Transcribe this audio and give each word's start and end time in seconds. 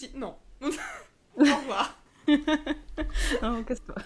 dit 0.00 0.10
non. 0.14 0.34
Au 0.62 1.42
revoir. 1.42 1.96
non, 3.42 3.64
casse-toi. 3.64 3.96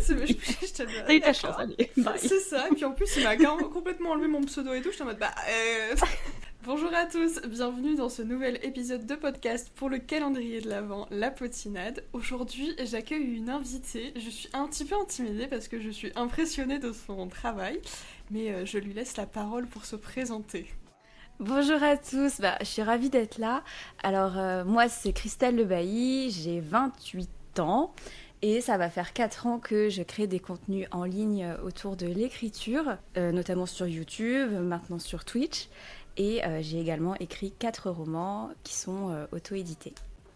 C'est 0.00 0.26
je, 0.26 0.32
je, 0.32 0.72
te 0.72 0.82
T'as 0.82 1.14
eu 1.14 1.20
ta 1.20 1.32
chance, 1.32 1.54
allez. 1.58 1.90
C'est 2.18 2.40
ça, 2.40 2.68
et 2.68 2.74
puis 2.74 2.84
en 2.84 2.92
plus, 2.92 3.16
il 3.16 3.24
m'a 3.24 3.36
complètement 3.36 4.10
enlevé 4.10 4.28
mon 4.28 4.42
pseudo 4.42 4.74
et 4.74 4.82
tout. 4.82 4.90
J'étais 4.90 5.02
en 5.02 5.06
mode, 5.06 5.18
bah. 5.18 5.34
euh, 5.48 5.94
Bonjour 6.64 6.94
à 6.94 7.06
tous, 7.06 7.40
bienvenue 7.42 7.96
dans 7.96 8.08
ce 8.08 8.22
nouvel 8.22 8.60
épisode 8.62 9.04
de 9.06 9.14
podcast 9.16 9.72
pour 9.74 9.88
le 9.88 9.98
calendrier 9.98 10.60
de 10.60 10.68
l'Avent, 10.68 11.08
la 11.10 11.30
potinade. 11.30 12.04
Aujourd'hui, 12.12 12.74
j'accueille 12.84 13.24
une 13.24 13.48
invitée. 13.48 14.12
Je 14.14 14.30
suis 14.30 14.48
un 14.52 14.68
petit 14.68 14.84
peu 14.84 14.94
intimidée 14.94 15.48
parce 15.48 15.66
que 15.66 15.80
je 15.80 15.90
suis 15.90 16.12
impressionnée 16.14 16.78
de 16.78 16.92
son 16.92 17.26
travail, 17.28 17.80
mais 18.30 18.52
euh, 18.52 18.66
je 18.66 18.78
lui 18.78 18.92
laisse 18.92 19.16
la 19.16 19.26
parole 19.26 19.66
pour 19.66 19.86
se 19.86 19.96
présenter. 19.96 20.68
Bonjour 21.44 21.82
à 21.82 21.96
tous, 21.96 22.40
bah, 22.40 22.56
je 22.60 22.66
suis 22.66 22.82
ravie 22.82 23.10
d'être 23.10 23.38
là. 23.38 23.64
Alors, 24.04 24.38
euh, 24.38 24.64
moi, 24.64 24.88
c'est 24.88 25.12
Christelle 25.12 25.56
Lebailly, 25.56 26.30
j'ai 26.30 26.60
28 26.60 27.58
ans. 27.58 27.92
Et 28.42 28.60
ça 28.60 28.78
va 28.78 28.88
faire 28.88 29.12
4 29.12 29.48
ans 29.48 29.58
que 29.58 29.88
je 29.88 30.04
crée 30.04 30.28
des 30.28 30.38
contenus 30.38 30.86
en 30.92 31.02
ligne 31.02 31.52
autour 31.64 31.96
de 31.96 32.06
l'écriture, 32.06 32.96
euh, 33.16 33.32
notamment 33.32 33.66
sur 33.66 33.88
YouTube, 33.88 34.52
maintenant 34.52 35.00
sur 35.00 35.24
Twitch. 35.24 35.68
Et 36.16 36.44
euh, 36.44 36.62
j'ai 36.62 36.78
également 36.78 37.16
écrit 37.16 37.50
4 37.50 37.90
romans 37.90 38.50
qui 38.62 38.74
sont 38.74 39.26
auto-édités. 39.32 39.94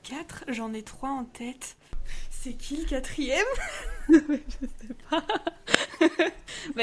4 0.08 0.44
J'en 0.48 0.72
ai 0.72 0.82
3 0.82 1.08
en 1.08 1.24
tête. 1.24 1.76
C'est 2.30 2.52
qui 2.52 2.76
le 2.76 2.84
quatrième? 2.84 3.44
Je 4.08 4.14
sais 4.16 4.94
pas. 5.10 5.24
bah, 6.76 6.82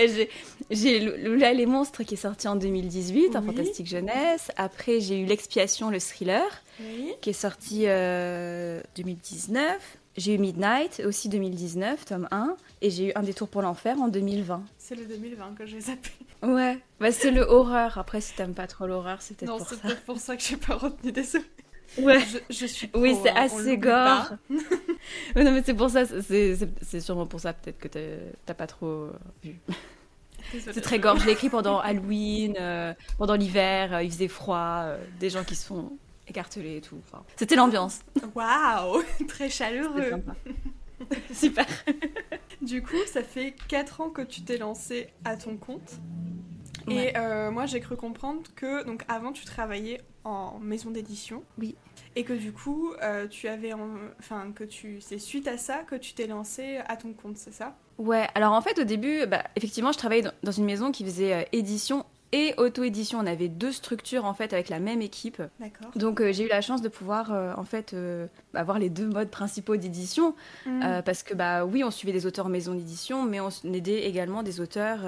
j'ai 0.70 1.00
Lula 1.00 1.54
les 1.54 1.66
monstres 1.66 2.04
qui 2.04 2.16
est 2.16 2.18
sorti 2.18 2.48
en 2.50 2.58
2018 2.58 3.30
oui. 3.30 3.38
en 3.38 3.42
fantastique 3.42 3.88
jeunesse. 3.88 4.52
Après 4.58 5.00
j'ai 5.00 5.20
eu 5.20 5.26
l'expiation 5.26 5.90
le 5.90 6.00
thriller 6.02 6.44
oui. 6.82 7.14
qui 7.22 7.30
est 7.30 7.34
sorti 7.34 7.84
euh, 7.86 8.82
2019. 8.98 9.98
J'ai 10.18 10.36
eu 10.36 10.38
Midnight 10.38 11.02
aussi 11.06 11.30
2019 11.30 12.06
tome 12.06 12.28
1 12.32 12.56
et 12.82 12.90
j'ai 12.90 13.08
eu 13.08 13.12
Un 13.16 13.24
détour 13.24 13.48
pour 13.48 13.62
l'enfer 13.62 14.00
en 14.02 14.10
2020. 14.10 14.64
C'est 14.78 14.96
le 14.96 15.06
2020 15.06 15.56
que 15.58 15.66
j'ai 15.66 15.80
zappé. 15.80 16.10
Ouais, 16.44 16.78
bah, 17.00 17.14
c'est 17.14 17.32
le 17.32 17.42
horreur. 17.44 17.98
Après 17.98 18.20
si 18.20 18.34
t'aimes 18.36 18.54
pas 18.54 18.68
trop 18.68 18.86
l'horreur 18.86 19.22
c'est 19.22 19.38
peut-être 19.38 19.50
Non, 19.50 19.58
pour 19.60 19.70
c'est 19.70 19.76
ça. 19.76 19.82
peut-être 19.84 20.04
pour 20.04 20.20
ça 20.20 20.36
que 20.36 20.44
j'ai 20.44 20.58
pas 20.58 20.76
retenu 20.76 21.14
désolé. 21.14 21.46
Ouais. 22.00 22.20
Je, 22.50 22.56
je 22.56 22.66
suis 22.66 22.88
pro, 22.88 23.02
Oui, 23.02 23.16
c'est 23.22 23.30
hein, 23.30 23.34
assez 23.36 23.78
gore. 23.78 24.32
non, 25.36 25.52
mais 25.52 25.62
c'est 25.64 25.74
pour 25.74 25.90
ça, 25.90 26.06
c'est- 26.06 27.00
sûrement 27.02 27.26
pour 27.28 27.40
ça 27.40 27.54
peut-être 27.54 27.78
que 27.80 27.88
t'as- 28.46 28.54
pas 28.54 28.68
trop 28.68 28.86
euh, 28.88 29.12
vu. 29.44 29.60
C'est 30.52 30.82
très 30.82 31.00
gore. 31.00 31.18
Je 31.18 31.26
l'ai 31.26 31.32
écrit 31.34 31.50
pendant 31.50 31.80
Halloween, 31.80 32.56
euh, 32.60 32.94
pendant 33.18 33.36
l'hiver, 33.36 33.94
euh, 33.94 34.04
il 34.04 34.12
faisait 34.12 34.28
froid, 34.28 34.82
euh, 34.84 34.98
des 35.20 35.30
gens 35.30 35.44
qui 35.44 35.56
se 35.56 35.66
font 35.66 35.98
écarteler 36.28 36.78
et 36.78 36.82
tout. 36.82 36.98
Enfin, 37.08 37.24
c'était 37.36 37.56
l'ambiance. 37.56 38.00
Waouh 38.36 39.04
Très 39.28 39.50
chaleureux. 39.50 40.10
sympa. 40.10 40.36
Super. 41.34 41.66
Du 42.62 42.82
coup, 42.82 42.96
ça 43.12 43.24
fait 43.24 43.56
4 43.68 44.02
ans 44.02 44.10
que 44.10 44.22
tu 44.22 44.42
t'es 44.42 44.58
lancé 44.58 45.10
à 45.26 45.36
ton 45.38 45.58
compte. 45.58 46.00
Ouais. 46.88 47.12
Et 47.12 47.18
euh, 47.18 47.52
moi, 47.52 47.66
j'ai 47.66 47.80
cru 47.80 47.96
comprendre 47.96 48.42
que 48.56 48.84
donc 48.86 49.04
avant, 49.08 49.32
tu 49.32 49.46
travaillais 49.46 50.02
en 50.24 50.60
maison 50.60 50.92
d'édition. 50.92 51.44
Oui. 51.58 51.76
Et 52.16 52.24
que 52.24 52.34
du 52.34 52.52
coup, 52.52 52.94
euh, 53.02 53.28
tu 53.28 53.48
avais, 53.48 53.74
en- 53.74 53.90
enfin 54.20 54.52
que 54.54 54.64
tu, 54.64 55.02
c'est 55.02 55.18
suite 55.20 55.48
à 55.48 55.58
ça 55.58 55.80
que 55.80 55.96
tu 55.96 56.14
t'es 56.14 56.28
lancé 56.28 56.78
à 56.88 56.96
ton 56.98 57.14
compte, 57.14 57.38
c'est 57.38 57.54
ça? 57.54 57.76
Ouais, 57.98 58.28
alors 58.36 58.54
en 58.54 58.62
fait 58.62 58.80
au 58.80 58.84
début, 58.86 59.26
bah, 59.28 59.44
effectivement, 59.56 59.92
je 59.92 59.98
travaillais 59.98 60.24
dans- 60.24 60.32
dans 60.42 60.52
une 60.52 60.66
maison 60.66 60.92
qui 60.92 61.04
faisait 61.06 61.34
euh, 61.34 61.44
édition 61.52 62.06
et 62.34 62.56
auto-édition. 62.58 63.20
On 63.20 63.28
avait 63.28 63.48
deux 63.48 63.72
structures 63.72 64.26
en 64.26 64.34
fait 64.34 64.52
avec 64.54 64.68
la 64.68 64.80
même 64.80 65.02
équipe. 65.02 65.42
D'accord. 65.60 65.92
Donc 65.96 66.20
euh, 66.20 66.34
j'ai 66.34 66.46
eu 66.46 66.50
la 66.50 66.62
chance 66.62 66.82
de 66.82 66.90
pouvoir 66.90 67.32
euh, 67.32 67.54
en 67.56 67.64
fait 67.64 67.94
euh, 67.94 68.26
avoir 68.56 68.80
les 68.80 68.90
deux 68.90 69.08
modes 69.08 69.30
principaux 69.30 69.78
d'édition 69.78 70.36
Mm. 70.66 71.02
Parce 71.06 71.24
que 71.24 71.34
bah 71.34 71.66
oui, 71.66 71.84
on 71.84 71.92
suivait 71.92 72.14
des 72.14 72.26
auteurs 72.26 72.50
maison 72.50 72.74
d'édition, 72.74 73.24
mais 73.24 73.40
on 73.40 73.50
aidait 73.74 74.06
également 74.06 74.42
des 74.44 74.60
auteurs 74.60 75.02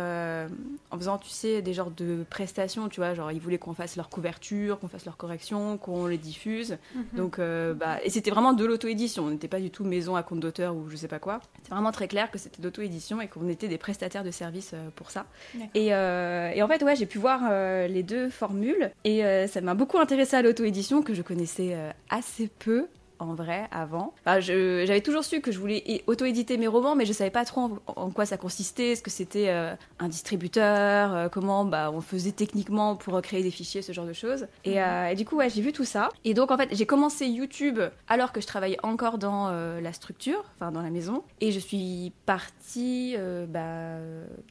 en 0.91 0.97
faisant, 0.97 1.17
tu 1.17 1.29
sais, 1.29 1.61
des 1.61 1.73
genres 1.73 1.91
de 1.91 2.23
prestations, 2.29 2.87
tu 2.89 2.99
vois, 2.99 3.13
genre 3.13 3.31
ils 3.31 3.39
voulaient 3.39 3.57
qu'on 3.57 3.73
fasse 3.73 3.95
leur 3.95 4.09
couverture, 4.09 4.79
qu'on 4.79 4.87
fasse 4.87 5.05
leur 5.05 5.17
correction, 5.17 5.77
qu'on 5.77 6.05
les 6.05 6.17
diffuse. 6.17 6.77
Mhm. 6.93 7.03
Donc 7.15 7.39
bah 7.39 7.97
et 8.03 8.09
c'était 8.09 8.29
vraiment 8.29 8.53
de 8.53 8.63
l'auto-édition, 8.63 9.25
on 9.25 9.29
n'était 9.31 9.47
pas 9.47 9.59
du 9.59 9.71
tout 9.71 9.83
maison 9.83 10.15
à 10.15 10.23
compte 10.23 10.39
d'auteur 10.39 10.75
ou 10.75 10.89
je 10.89 10.95
sais 10.97 11.07
pas 11.07 11.19
quoi. 11.19 11.39
C'était 11.57 11.73
vraiment 11.73 11.91
très 11.91 12.07
clair 12.07 12.29
que 12.29 12.37
c'était 12.37 12.61
de 12.61 12.67
l'auto-édition 12.67 13.21
et 13.21 13.27
qu'on 13.27 13.47
était 13.47 13.67
des 13.67 13.77
prestataires 13.77 14.23
de 14.23 14.31
services 14.31 14.75
pour 14.95 15.11
ça. 15.11 15.25
Et 15.73 15.93
en 15.93 16.67
fait, 16.67 16.83
ouais, 16.83 16.95
j'ai 16.95 17.05
pu 17.05 17.14
voir 17.19 17.41
euh, 17.49 17.87
les 17.87 18.03
deux 18.03 18.29
formules 18.29 18.91
et 19.03 19.25
euh, 19.25 19.47
ça 19.47 19.61
m'a 19.61 19.73
beaucoup 19.73 19.97
intéressée 19.97 20.35
à 20.35 20.41
l'auto-édition 20.41 21.01
que 21.01 21.13
je 21.13 21.21
connaissais 21.21 21.73
euh, 21.73 21.91
assez 22.09 22.47
peu 22.59 22.87
en 23.17 23.33
vrai 23.33 23.63
avant. 23.71 24.13
Enfin, 24.25 24.41
J'avais 24.41 24.99
toujours 24.99 25.23
su 25.23 25.39
que 25.39 25.49
je 25.49 25.57
voulais 25.57 26.03
auto-éditer 26.05 26.57
mes 26.57 26.67
romans, 26.67 26.95
mais 26.97 27.05
je 27.05 27.13
savais 27.13 27.29
pas 27.29 27.45
trop 27.45 27.61
en, 27.61 27.79
en 27.95 28.09
quoi 28.11 28.25
ça 28.25 28.35
consistait, 28.35 28.91
est-ce 28.91 29.01
que 29.01 29.09
c'était 29.09 29.47
euh, 29.47 29.73
un 29.99 30.09
distributeur, 30.09 31.13
euh, 31.15 31.29
comment 31.29 31.63
bah, 31.63 31.91
on 31.93 32.01
faisait 32.01 32.33
techniquement 32.33 32.97
pour 32.97 33.21
créer 33.21 33.41
des 33.41 33.51
fichiers, 33.51 33.81
ce 33.81 33.93
genre 33.93 34.05
de 34.05 34.11
choses. 34.11 34.47
Et, 34.65 34.71
Mhm. 34.71 34.77
euh, 34.79 35.07
et 35.07 35.15
du 35.15 35.23
coup, 35.23 35.37
ouais, 35.37 35.49
j'ai 35.49 35.61
vu 35.61 35.71
tout 35.71 35.85
ça. 35.85 36.09
Et 36.25 36.33
donc, 36.33 36.51
en 36.51 36.57
fait, 36.57 36.67
j'ai 36.73 36.85
commencé 36.85 37.25
YouTube 37.25 37.79
alors 38.09 38.33
que 38.33 38.41
je 38.41 38.47
travaillais 38.47 38.79
encore 38.83 39.17
dans 39.17 39.49
la 39.49 39.93
structure, 39.93 40.43
enfin 40.55 40.73
dans 40.73 40.81
la 40.81 40.89
maison. 40.89 41.23
Et 41.39 41.53
je 41.53 41.59
suis 41.59 42.11
partie 42.25 43.15
bah, 43.47 43.95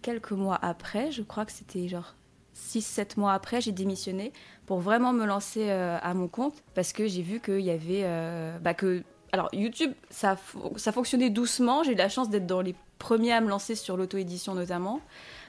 quelques 0.01 0.33
mois 0.33 0.59
après, 0.63 1.13
je 1.13 1.21
crois 1.23 1.45
que 1.45 1.53
c'était 1.53 1.87
genre 1.89 2.15
6-7 2.55 3.19
mois 3.19 3.33
après, 3.33 3.61
j'ai 3.61 3.73
démissionné 3.73 4.33
pour 4.67 4.81
vraiment 4.81 5.13
me 5.13 5.27
lancer 5.27 5.71
euh, 5.71 5.99
à 6.01 6.15
mon 6.15 6.29
compte 6.29 6.55
parce 6.75 6.93
que 6.93 7.07
j'ai 7.07 7.23
vu 7.23 7.41
qu'il 7.41 7.61
y 7.61 7.71
avait. 7.71 8.03
euh, 8.05 8.59
bah, 8.59 8.75
que, 8.75 9.03
alors, 9.33 9.49
YouTube, 9.53 9.93
ça, 10.11 10.37
ça 10.77 10.93
fonctionnait 10.93 11.31
doucement. 11.31 11.83
J'ai 11.83 11.93
eu 11.93 11.97
la 11.97 12.09
chance 12.09 12.31
d'être 12.31 12.47
dans 12.47 12.61
les 12.61 12.75
premiers 13.01 13.33
à 13.33 13.41
me 13.41 13.49
lancer 13.49 13.75
sur 13.75 13.97
l'auto-édition 13.97 14.55
notamment. 14.55 15.01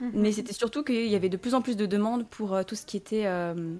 Mhm. 0.01 0.11
Mais 0.15 0.31
c'était 0.31 0.53
surtout 0.53 0.83
qu'il 0.83 1.05
y 1.05 1.15
avait 1.15 1.29
de 1.29 1.37
plus 1.37 1.53
en 1.53 1.61
plus 1.61 1.77
de 1.77 1.85
demandes 1.85 2.25
pour 2.27 2.55
euh, 2.55 2.63
tout 2.63 2.73
ce 2.75 2.85
qui 2.85 2.97
était 2.97 3.23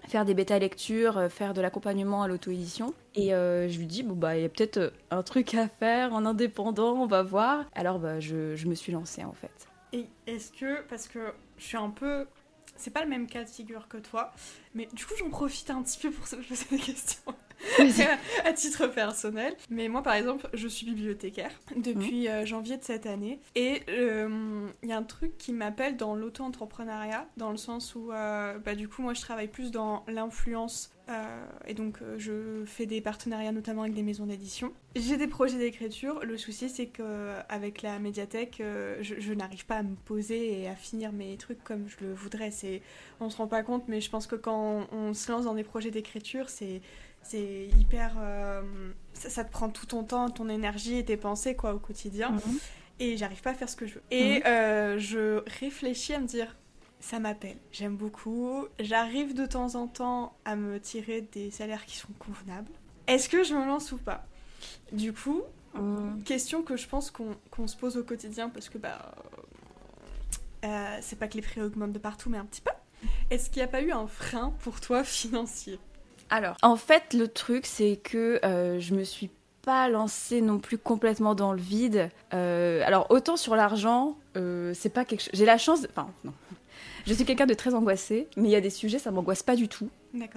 faire 0.08 0.24
des 0.24 0.36
bêta-lectures, 0.36 1.28
faire 1.32 1.54
de 1.56 1.62
l'accompagnement 1.62 2.22
à 2.22 2.28
l'auto-édition. 2.28 2.94
Et 3.16 3.30
je 3.30 3.78
lui 3.78 3.88
dis, 3.88 4.04
bon, 4.04 4.14
bah, 4.14 4.38
il 4.38 4.44
y 4.44 4.46
a 4.46 4.50
peut-être 4.50 4.94
un 5.10 5.24
truc 5.24 5.56
à 5.56 5.68
faire 5.68 6.14
en 6.14 6.26
indépendant, 6.26 6.94
on 6.94 7.08
va 7.08 7.24
voir. 7.24 7.66
Alors, 7.74 7.98
bah, 7.98 8.20
je, 8.20 8.56
je 8.56 8.68
me 8.68 8.76
suis 8.76 8.92
lancée 8.92 9.24
en 9.24 9.34
fait. 9.34 9.68
Et 9.92 10.06
est-ce 10.28 10.52
que, 10.52 10.82
parce 10.88 11.08
que 11.08 11.34
je 11.58 11.64
suis 11.64 11.78
un 11.78 11.90
peu. 11.90 12.26
C'est 12.76 12.92
pas 12.92 13.04
le 13.04 13.10
même 13.10 13.28
cas 13.28 13.44
de 13.44 13.50
figure 13.50 13.88
que 13.88 13.98
toi, 13.98 14.34
mais 14.74 14.88
du 14.94 15.06
coup 15.06 15.14
j'en 15.18 15.30
profite 15.30 15.70
un 15.70 15.82
petit 15.84 16.00
peu 16.00 16.12
pour 16.12 16.28
se 16.28 16.36
poser 16.36 16.66
des 16.72 16.80
questions 16.80 17.36
à 18.46 18.54
titre 18.54 18.88
personnel. 18.88 19.56
Mais 19.70 19.88
moi 19.88 20.02
par 20.02 20.14
exemple, 20.14 20.48
je 20.54 20.68
suis 20.68 20.86
bibliothécaire 20.86 21.52
depuis 21.76 22.28
euh, 22.28 22.46
janvier 22.46 22.78
de 22.78 22.84
cette 22.84 23.06
année 23.06 23.40
et 23.56 23.82
euh, 23.90 24.68
il 24.84 24.90
y 24.90 24.94
a 24.94 24.98
un 24.98 25.04
truc 25.04 25.38
qui 25.38 25.54
m'appelle 25.54 25.98
dans 25.98 26.16
l'auto-entrepreneuriat, 26.16 27.28
dans 27.38 27.52
le 27.52 27.58
sens 27.58 27.96
où 27.96 28.12
euh, 28.12 28.58
bah, 28.60 28.76
du 28.76 28.88
coup 28.88 29.02
moi 29.02 29.14
je 29.14 29.22
travaille 29.22 29.48
plus 29.48 29.72
dans 29.72 30.04
l'influence 30.08 30.92
euh, 31.08 31.46
et 31.68 31.76
donc 31.76 32.00
euh, 32.02 32.16
je 32.18 32.66
fais 32.66 32.88
des 32.88 33.00
partenariats 33.00 33.52
notamment 33.52 33.84
avec 33.84 33.94
des 33.94 34.02
maisons 34.02 34.26
d'édition. 34.26 34.74
J'ai 34.96 35.18
des 35.18 35.28
projets 35.28 35.58
d'écriture. 35.58 36.22
Le 36.24 36.38
souci 36.38 36.68
c'est 36.70 36.88
que 36.88 37.34
avec 37.48 37.82
la 37.84 38.00
médiathèque, 38.00 38.60
euh, 38.62 38.98
je, 39.02 39.16
je 39.20 39.34
n'arrive 39.34 39.66
pas 39.66 39.78
à 39.78 39.84
me 39.84 39.96
poser 39.96 40.62
et 40.62 40.68
à 40.68 40.76
finir 40.76 41.12
mes 41.12 41.38
trucs 41.38 41.64
comme 41.64 41.88
je 41.88 42.06
le 42.06 42.14
voudrais. 42.14 42.50
C'est, 42.50 42.82
on 43.20 43.30
se 43.30 43.38
rend 43.38 43.48
pas 43.48 43.62
compte, 43.62 43.84
mais 43.88 44.02
je 44.02 44.10
pense 44.10 44.26
que 44.26 44.36
quand 44.36 44.88
on 44.92 45.14
se 45.14 45.32
lance 45.32 45.46
dans 45.46 45.54
des 45.54 45.64
projets 45.64 45.92
d'écriture, 45.92 46.50
c'est 46.50 46.82
c'est 47.28 47.68
hyper, 47.80 48.14
euh, 48.20 48.62
ça, 49.14 49.30
ça 49.30 49.44
te 49.44 49.52
prend 49.52 49.70
tout 49.70 49.86
ton 49.86 50.04
temps, 50.04 50.30
ton 50.30 50.48
énergie 50.50 50.98
et 50.98 51.06
tes 51.06 51.18
pensées 51.18 51.56
quoi 51.56 51.74
au 51.74 51.80
quotidien. 51.80 52.36
Et 53.00 53.18
j'arrive 53.18 53.42
pas 53.42 53.52
à 53.52 53.54
faire 53.54 53.70
ce 53.70 53.76
que 53.76 53.86
je 53.88 53.96
veux. 53.96 54.04
Et 54.12 54.42
euh, 54.48 54.98
je 55.00 55.44
réfléchis 55.60 56.14
à 56.14 56.20
me 56.20 56.28
dire, 56.28 56.56
ça 57.00 57.20
m'appelle. 57.20 57.58
J'aime 57.72 57.98
beaucoup. 57.98 58.66
J'arrive 58.80 59.34
de 59.34 59.46
temps 59.46 59.76
en 59.76 59.88
temps 59.88 60.36
à 60.46 60.56
me 60.56 60.80
tirer 60.80 61.22
des 61.22 61.52
salaires 61.52 61.86
qui 61.86 61.98
sont 61.98 62.14
convenables. 62.20 62.72
Est-ce 63.08 63.28
que 63.30 63.44
je 63.44 63.54
me 63.54 63.66
lance 63.66 63.92
ou 63.92 63.98
pas? 63.98 64.26
Du 64.92 65.12
coup, 65.14 65.42
Mhm. 65.74 66.24
question 66.24 66.62
que 66.64 66.78
je 66.78 66.88
pense 66.88 67.12
qu'on 67.12 67.68
se 67.68 67.76
pose 67.76 67.98
au 67.98 68.04
quotidien 68.04 68.48
parce 68.50 68.70
que 68.70 68.78
bah 68.78 69.14
euh, 70.64 70.98
c'est 71.02 71.18
pas 71.20 71.28
que 71.28 71.34
les 71.36 71.42
prix 71.42 71.62
augmentent 71.62 71.92
de 71.92 72.00
partout 72.00 72.30
mais 72.30 72.38
un 72.38 72.46
petit 72.46 72.62
peu. 72.62 72.72
Est-ce 73.30 73.50
qu'il 73.50 73.62
n'y 73.62 73.66
a 73.66 73.68
pas 73.68 73.82
eu 73.82 73.92
un 73.92 74.08
frein 74.08 74.54
pour 74.62 74.80
toi 74.80 75.04
financier? 75.04 75.78
Alors, 76.36 76.58
en 76.64 76.76
fait, 76.76 77.14
le 77.14 77.28
truc, 77.30 77.66
c'est 77.66 77.96
que 77.96 78.40
euh, 78.44 78.80
je 78.80 78.94
me 78.94 79.04
suis 79.06 79.30
pas 79.62 79.88
lancée 79.88 80.42
non 80.42 80.60
plus 80.60 80.78
complètement 80.78 81.34
dans 81.34 81.54
le 81.54 81.62
vide. 81.62 82.10
Euh, 82.34 82.82
alors, 82.86 83.08
autant 83.10 83.38
sur 83.38 83.56
l'argent, 83.56 84.18
euh, 84.36 84.74
c'est 84.76 84.90
pas 84.90 85.06
quelque 85.06 85.22
chose. 85.22 85.30
J'ai 85.34 85.46
la 85.46 85.58
chance. 85.58 85.82
de- 85.82 85.88
Enfin, 85.90 86.08
non. 86.26 86.34
Je 87.08 87.14
suis 87.14 87.24
quelqu'un 87.24 87.46
de 87.46 87.54
très 87.54 87.74
angoissé, 87.74 88.28
mais 88.36 88.50
il 88.50 88.52
y 88.52 88.56
a 88.56 88.62
des 88.62 88.70
sujets, 88.70 89.00
ça 89.00 89.12
m'angoisse 89.12 89.44
pas 89.44 89.56
du 89.56 89.68
tout. 89.70 89.90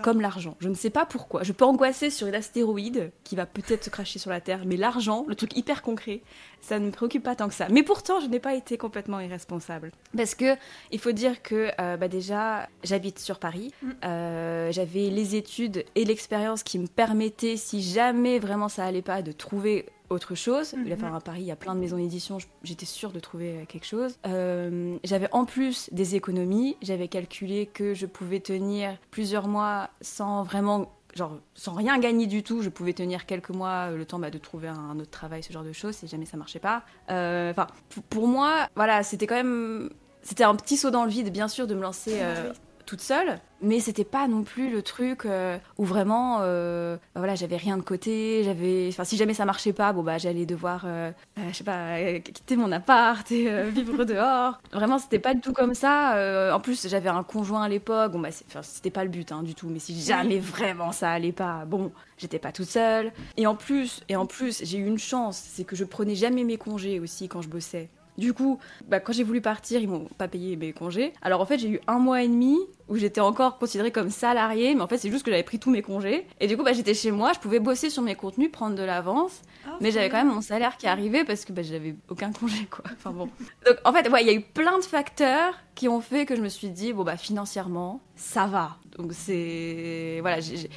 Comme 0.02 0.20
l'argent. 0.20 0.56
Je 0.60 0.68
ne 0.68 0.74
sais 0.74 0.90
pas 0.90 1.06
pourquoi. 1.06 1.42
Je 1.42 1.52
peux 1.52 1.64
angoisser 1.64 2.10
sur 2.10 2.26
une 2.26 2.34
astéroïde 2.34 3.12
qui 3.24 3.36
va 3.36 3.46
peut-être 3.46 3.84
se 3.84 3.90
cracher 3.90 4.18
sur 4.18 4.30
la 4.30 4.40
Terre, 4.40 4.62
mais 4.66 4.76
l'argent, 4.76 5.24
le 5.28 5.34
truc 5.34 5.56
hyper 5.56 5.82
concret, 5.82 6.20
ça 6.60 6.78
ne 6.78 6.86
me 6.86 6.90
préoccupe 6.90 7.22
pas 7.22 7.36
tant 7.36 7.48
que 7.48 7.54
ça. 7.54 7.68
Mais 7.70 7.82
pourtant, 7.82 8.20
je 8.20 8.26
n'ai 8.26 8.40
pas 8.40 8.54
été 8.54 8.76
complètement 8.76 9.20
irresponsable. 9.20 9.92
Parce 10.16 10.34
que 10.34 10.56
il 10.90 10.98
faut 10.98 11.12
dire 11.12 11.42
que 11.42 11.70
euh, 11.80 11.96
bah 11.96 12.08
déjà, 12.08 12.68
j'habite 12.82 13.18
sur 13.18 13.38
Paris. 13.38 13.72
Mm. 13.82 13.90
Euh, 14.04 14.72
j'avais 14.72 15.10
les 15.10 15.36
études 15.36 15.84
et 15.94 16.04
l'expérience 16.04 16.62
qui 16.62 16.78
me 16.78 16.86
permettaient, 16.86 17.56
si 17.56 17.82
jamais 17.82 18.38
vraiment 18.38 18.68
ça 18.68 18.84
allait 18.84 19.02
pas, 19.02 19.22
de 19.22 19.32
trouver 19.32 19.86
autre 20.10 20.34
chose. 20.34 20.74
-hmm. 20.74 21.14
à 21.14 21.20
Paris, 21.20 21.42
il 21.42 21.46
y 21.46 21.52
a 21.52 21.56
plein 21.56 21.74
de 21.74 21.80
maisons 21.80 21.96
d'édition, 21.96 22.38
j'étais 22.62 22.86
sûre 22.86 23.12
de 23.12 23.20
trouver 23.20 23.66
quelque 23.68 23.86
chose. 23.86 24.18
Euh, 24.26 24.96
j'avais 25.04 25.28
en 25.32 25.44
plus 25.44 25.88
des 25.92 26.14
économies, 26.14 26.76
j'avais 26.82 27.08
calculé 27.08 27.66
que 27.66 27.94
je 27.94 28.06
pouvais 28.06 28.40
tenir 28.40 28.96
plusieurs 29.10 29.48
mois 29.48 29.90
sans 30.00 30.42
vraiment 30.42 30.92
genre 31.14 31.38
sans 31.54 31.72
rien 31.72 31.98
gagner 31.98 32.26
du 32.26 32.42
tout, 32.42 32.62
je 32.62 32.68
pouvais 32.68 32.92
tenir 32.92 33.26
quelques 33.26 33.50
mois 33.50 33.90
le 33.90 34.04
temps 34.04 34.18
bah, 34.18 34.30
de 34.30 34.38
trouver 34.38 34.68
un, 34.68 34.98
autre 35.00 35.10
travail, 35.10 35.42
ce 35.42 35.52
genre 35.52 35.64
de 35.64 35.72
choses, 35.72 35.96
si 35.96 36.06
jamais 36.06 36.26
ça 36.26 36.36
marchait 36.36 36.58
pas. 36.60 36.84
Euh, 37.10 37.50
enfin, 37.50 37.66
pour 38.10 38.28
moi, 38.28 38.68
voilà, 38.76 39.02
c'était 39.02 39.26
quand 39.26 39.34
même, 39.34 39.90
c'était 40.22 40.44
un 40.44 40.54
petit 40.54 40.76
saut 40.76 40.90
dans 40.90 41.04
le 41.04 41.10
vide, 41.10 41.30
bien 41.32 41.48
sûr, 41.48 41.66
de 41.66 41.74
me 41.74 41.82
lancer 41.82 42.18
euh, 42.20 42.52
toute 42.88 43.02
seule, 43.02 43.38
mais 43.60 43.80
c'était 43.80 44.02
pas 44.02 44.26
non 44.28 44.44
plus 44.44 44.70
le 44.70 44.80
truc 44.80 45.26
euh, 45.26 45.58
où 45.76 45.84
vraiment, 45.84 46.38
euh, 46.40 46.96
bah 47.14 47.20
voilà, 47.20 47.34
j'avais 47.34 47.58
rien 47.58 47.76
de 47.76 47.82
côté, 47.82 48.42
j'avais, 48.42 48.88
enfin, 48.88 49.04
si 49.04 49.18
jamais 49.18 49.34
ça 49.34 49.44
marchait 49.44 49.74
pas, 49.74 49.92
bon 49.92 50.02
bah 50.02 50.16
j'allais 50.16 50.46
devoir, 50.46 50.84
euh, 50.86 51.10
je 51.50 51.52
sais 51.52 51.64
pas, 51.64 52.18
quitter 52.20 52.56
mon 52.56 52.72
appart 52.72 53.30
et 53.30 53.70
vivre 53.70 54.04
dehors. 54.04 54.58
Vraiment, 54.72 54.98
c'était 54.98 55.18
pas 55.18 55.34
du 55.34 55.42
tout 55.42 55.52
comme 55.52 55.74
ça. 55.74 56.54
en 56.54 56.60
plus, 56.60 56.88
j'avais 56.88 57.10
un 57.10 57.22
conjoint 57.22 57.62
à 57.62 57.68
l'époque, 57.68 58.12
bon 58.12 58.20
bah 58.20 58.30
c'était 58.62 58.90
pas 58.90 59.04
le 59.04 59.10
but 59.10 59.32
hein, 59.32 59.42
du 59.42 59.54
tout, 59.54 59.68
mais 59.68 59.80
si 59.80 60.00
jamais 60.00 60.38
vraiment 60.38 60.90
ça 60.90 61.10
allait 61.10 61.32
pas, 61.32 61.66
bon, 61.66 61.92
j'étais 62.16 62.38
pas 62.38 62.52
toute 62.52 62.68
seule. 62.70 63.12
Et 63.36 63.46
en 63.46 63.54
plus, 63.54 64.00
et 64.08 64.16
en 64.16 64.24
plus, 64.24 64.64
j'ai 64.64 64.78
eu 64.78 64.86
une 64.86 64.98
chance, 64.98 65.36
c'est 65.36 65.64
que 65.64 65.76
je 65.76 65.84
prenais 65.84 66.14
jamais 66.14 66.42
mes 66.42 66.56
congés 66.56 67.00
aussi 67.00 67.28
quand 67.28 67.42
je 67.42 67.50
bossais. 67.50 67.90
Du 68.18 68.34
coup, 68.34 68.58
bah, 68.88 68.98
quand 68.98 69.12
j'ai 69.12 69.22
voulu 69.22 69.40
partir, 69.40 69.80
ils 69.80 69.88
m'ont 69.88 70.08
pas 70.18 70.26
payé 70.26 70.56
mes 70.56 70.72
congés. 70.72 71.12
Alors 71.22 71.40
en 71.40 71.46
fait, 71.46 71.58
j'ai 71.58 71.68
eu 71.68 71.80
un 71.86 72.00
mois 72.00 72.22
et 72.22 72.28
demi 72.28 72.58
où 72.88 72.96
j'étais 72.96 73.20
encore 73.20 73.58
considérée 73.58 73.92
comme 73.92 74.10
salariée, 74.10 74.74
mais 74.74 74.80
en 74.80 74.88
fait, 74.88 74.98
c'est 74.98 75.10
juste 75.10 75.24
que 75.24 75.30
j'avais 75.30 75.44
pris 75.44 75.60
tous 75.60 75.70
mes 75.70 75.82
congés. 75.82 76.26
Et 76.40 76.48
du 76.48 76.56
coup, 76.56 76.64
bah, 76.64 76.72
j'étais 76.72 76.94
chez 76.94 77.12
moi, 77.12 77.32
je 77.32 77.38
pouvais 77.38 77.60
bosser 77.60 77.90
sur 77.90 78.02
mes 78.02 78.16
contenus, 78.16 78.50
prendre 78.50 78.74
de 78.74 78.82
l'avance, 78.82 79.42
oh, 79.66 79.70
mais 79.80 79.92
j'avais 79.92 80.08
quand 80.08 80.16
même 80.16 80.34
mon 80.34 80.40
salaire 80.40 80.76
qui 80.78 80.88
arrivait 80.88 81.24
parce 81.24 81.44
que 81.44 81.52
bah, 81.52 81.62
j'avais 81.62 81.94
aucun 82.08 82.32
congé, 82.32 82.66
quoi. 82.66 82.84
Enfin 82.92 83.12
bon. 83.12 83.28
Donc 83.64 83.76
en 83.84 83.92
fait, 83.92 84.08
ouais, 84.08 84.22
il 84.22 84.26
y 84.26 84.30
a 84.30 84.34
eu 84.34 84.42
plein 84.42 84.78
de 84.78 84.84
facteurs 84.84 85.54
qui 85.76 85.88
ont 85.88 86.00
fait 86.00 86.26
que 86.26 86.34
je 86.34 86.40
me 86.42 86.48
suis 86.48 86.70
dit, 86.70 86.92
bon, 86.92 87.04
bah 87.04 87.16
financièrement, 87.16 88.00
ça 88.16 88.46
va. 88.46 88.78
Donc 88.96 89.12
c'est. 89.12 90.18
Voilà, 90.22 90.40
j'ai 90.40 90.68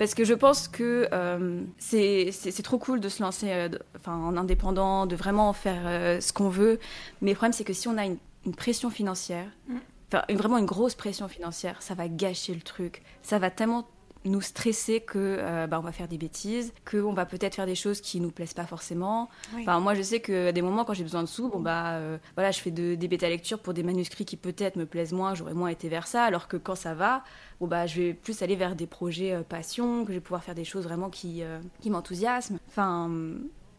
parce 0.00 0.14
que 0.14 0.24
je 0.24 0.32
pense 0.32 0.66
que 0.66 1.06
euh, 1.12 1.60
c'est 1.76 2.62
trop 2.62 2.78
cool 2.78 3.00
de 3.00 3.10
se 3.10 3.22
lancer 3.22 3.52
euh, 3.52 3.68
enfin, 3.98 4.16
en 4.16 4.38
indépendant, 4.38 5.04
de 5.04 5.14
vraiment 5.14 5.52
faire 5.52 5.82
euh, 5.84 6.22
ce 6.22 6.32
qu'on 6.32 6.48
veut. 6.48 6.78
Mais 7.20 7.32
le 7.32 7.34
problème, 7.34 7.52
c'est 7.52 7.64
que 7.64 7.74
si 7.74 7.86
on 7.86 7.98
a 7.98 8.06
une, 8.06 8.16
pression 8.56 8.88
financière, 8.88 9.44
mm. 9.68 10.34
vraiment 10.36 10.56
une 10.56 10.64
grosse 10.64 10.94
pression 10.94 11.28
financière, 11.28 11.82
ça 11.82 11.92
va 11.92 12.08
gâcher 12.08 12.54
le 12.54 12.62
truc. 12.62 13.02
Ça 13.20 13.38
va 13.38 13.50
tellement 13.50 13.86
nous 14.24 14.40
stresser 14.40 15.00
que 15.00 15.18
euh, 15.18 15.66
bah, 15.66 15.78
on 15.78 15.82
va 15.82 15.92
faire 15.92 16.08
des 16.08 16.18
bêtises, 16.18 16.72
qu'on 16.90 17.12
va 17.12 17.26
peut-être 17.26 17.54
faire 17.54 17.66
des 17.66 17.74
choses 17.74 18.00
qui 18.00 18.20
nous 18.20 18.30
plaisent 18.30 18.54
pas 18.54 18.66
forcément. 18.66 19.28
Enfin, 19.58 19.80
moi, 19.80 19.94
je 19.94 20.02
sais 20.02 20.20
que 20.20 20.50
des 20.50 20.62
moments 20.62 20.84
quand 20.84 20.94
j'ai 20.94 21.04
besoin 21.04 21.22
de 21.22 21.28
sous, 21.28 21.48
bon 21.48 21.60
bah 21.60 21.92
euh, 21.92 22.18
voilà, 22.34 22.50
je 22.50 22.60
fais 22.60 22.70
de, 22.70 22.94
des 22.94 23.08
bêta 23.08 23.28
lectures 23.28 23.58
pour 23.58 23.74
des 23.74 23.82
manuscrits 23.82 24.24
qui 24.24 24.36
peut-être 24.36 24.76
me 24.76 24.86
plaisent 24.86 25.12
moins, 25.12 25.34
j'aurais 25.34 25.54
moins 25.54 25.68
été 25.68 25.88
vers 25.88 26.06
ça, 26.06 26.24
alors 26.24 26.48
que 26.48 26.56
quand 26.56 26.74
ça 26.74 26.94
va, 26.94 27.24
bon 27.60 27.66
bah 27.66 27.86
je 27.86 28.00
vais 28.00 28.14
plus 28.14 28.42
aller 28.42 28.56
vers 28.56 28.76
des 28.76 28.86
projets 28.86 29.32
euh, 29.32 29.42
passion, 29.42 30.04
que 30.04 30.12
je 30.12 30.18
vais 30.18 30.20
pouvoir 30.20 30.44
faire 30.44 30.54
des 30.54 30.64
choses 30.64 30.84
vraiment 30.84 31.08
qui 31.08 31.42
qui 31.80 31.90
m'enthousiasment. 31.90 32.58
Enfin 32.68 33.10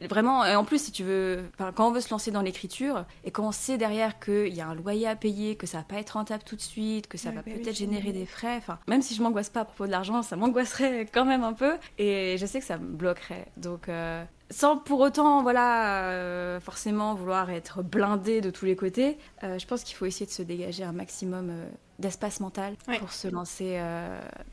Vraiment, 0.09 0.45
et 0.45 0.56
en 0.56 0.63
plus, 0.63 0.81
si 0.81 0.92
tu 0.92 1.03
veux, 1.03 1.44
quand 1.57 1.88
on 1.88 1.92
veut 1.92 2.01
se 2.01 2.09
lancer 2.09 2.31
dans 2.31 2.42
l'écriture, 2.42 3.06
et 3.24 3.31
quand 3.31 3.48
on 3.48 3.51
sait 3.51 3.77
derrière 3.77 4.19
qu'il 4.19 4.53
y 4.53 4.62
a 4.62 4.68
un 4.68 4.75
loyer 4.75 5.07
à 5.07 5.15
payer, 5.15 5.56
que 5.56 5.68
ça 5.68 5.80
va 5.80 5.83
pas 5.83 5.98
être 5.98 6.12
rentable 6.12 6.44
tout 6.44 6.56
de 6.56 6.62
suite, 6.62 7.07
que 7.07 7.18
ça 7.18 7.30
va 7.31 7.42
bah 7.42 7.51
peut-être 7.51 7.75
générer 7.75 8.12
des 8.12 8.25
frais, 8.25 8.57
enfin, 8.57 8.80
même 8.88 9.01
si 9.01 9.15
je 9.15 9.21
m'angoisse 9.21 9.50
pas 9.50 9.62
à 9.62 9.65
propos 9.65 9.86
de 9.86 9.92
l'argent, 9.92 10.21
ça 10.24 10.36
m'angoisserait 10.36 11.06
quand 11.13 11.25
même 11.25 11.44
un 11.44 11.53
peu, 11.53 11.77
et 11.98 12.36
je 12.38 12.45
sais 12.45 12.59
que 12.59 12.65
ça 12.65 12.77
me 12.77 12.94
bloquerait. 12.95 13.48
Donc, 13.57 13.89
euh, 13.89 14.24
sans 14.51 14.77
pour 14.77 15.00
autant, 15.00 15.42
voilà, 15.42 16.09
euh, 16.09 16.59
forcément 16.59 17.15
vouloir 17.15 17.50
être 17.50 17.81
blindé 17.81 18.42
de 18.42 18.50
tous 18.50 18.65
les 18.65 18.75
côtés, 18.75 19.18
euh, 19.44 19.57
je 19.57 19.65
pense 19.65 19.83
qu'il 19.83 19.95
faut 19.95 20.06
essayer 20.06 20.25
de 20.25 20.31
se 20.31 20.42
dégager 20.42 20.83
un 20.83 20.92
maximum 20.92 21.50
euh, 21.50 21.65
d'espace 22.00 22.39
mental 22.39 22.75
pour 23.00 23.12
se 23.12 23.27
lancer 23.27 23.80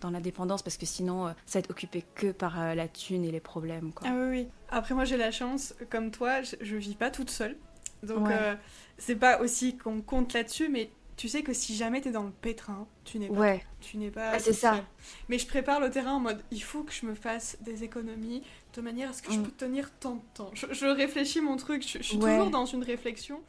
dans 0.00 0.10
la 0.10 0.20
dépendance, 0.20 0.62
parce 0.62 0.76
que 0.76 0.86
sinon, 0.86 1.28
ça 1.46 1.58
va 1.58 1.60
être 1.60 1.70
occupé 1.70 2.04
que 2.14 2.30
par 2.30 2.74
la 2.74 2.88
thune 2.88 3.24
et 3.24 3.30
les 3.30 3.40
problèmes. 3.40 3.92
Quoi. 3.92 4.06
Ah 4.10 4.14
oui, 4.14 4.28
oui. 4.28 4.48
Après, 4.70 4.94
moi, 4.94 5.06
j'ai 5.06 5.16
la 5.16 5.30
chance, 5.30 5.74
comme 5.88 6.10
toi, 6.10 6.42
je, 6.42 6.56
je 6.60 6.76
vis 6.76 6.94
pas 6.94 7.10
toute 7.10 7.30
seule. 7.30 7.56
Donc, 8.02 8.28
c'est 8.98 9.16
pas 9.16 9.40
aussi 9.40 9.78
qu'on 9.78 10.02
compte 10.02 10.34
là-dessus, 10.34 10.68
mais 10.68 10.90
tu 11.18 11.28
sais 11.28 11.42
que 11.42 11.52
si 11.52 11.74
jamais 11.74 12.00
t'es 12.00 12.12
dans 12.12 12.22
le 12.22 12.30
pétrin, 12.30 12.86
tu 13.04 13.18
n'es 13.18 13.28
pas. 13.28 13.34
Ouais. 13.34 13.64
Tu 13.80 13.96
n'es 13.96 14.10
pas. 14.10 14.30
Ah, 14.34 14.38
c'est 14.38 14.52
ça. 14.52 14.84
Mais 15.28 15.38
je 15.38 15.48
prépare 15.48 15.80
le 15.80 15.90
terrain 15.90 16.12
en 16.12 16.20
mode 16.20 16.40
il 16.52 16.62
faut 16.62 16.84
que 16.84 16.92
je 16.92 17.04
me 17.06 17.14
fasse 17.14 17.58
des 17.60 17.82
économies 17.82 18.44
de 18.78 18.82
manière 18.82 19.10
à 19.10 19.12
ce 19.12 19.22
que 19.22 19.32
je 19.32 19.38
mm. 19.38 19.42
peux 19.42 19.50
tenir 19.50 19.90
tant 19.98 20.14
de 20.14 20.20
temps? 20.34 20.50
Je, 20.54 20.86
réfléchis 20.86 21.40
mon 21.40 21.56
truc, 21.56 21.82
je, 21.82 22.02
suis 22.02 22.18
toujours 22.18 22.50
dans 22.50 22.64
une 22.64 22.84
réflexion. 22.84 23.40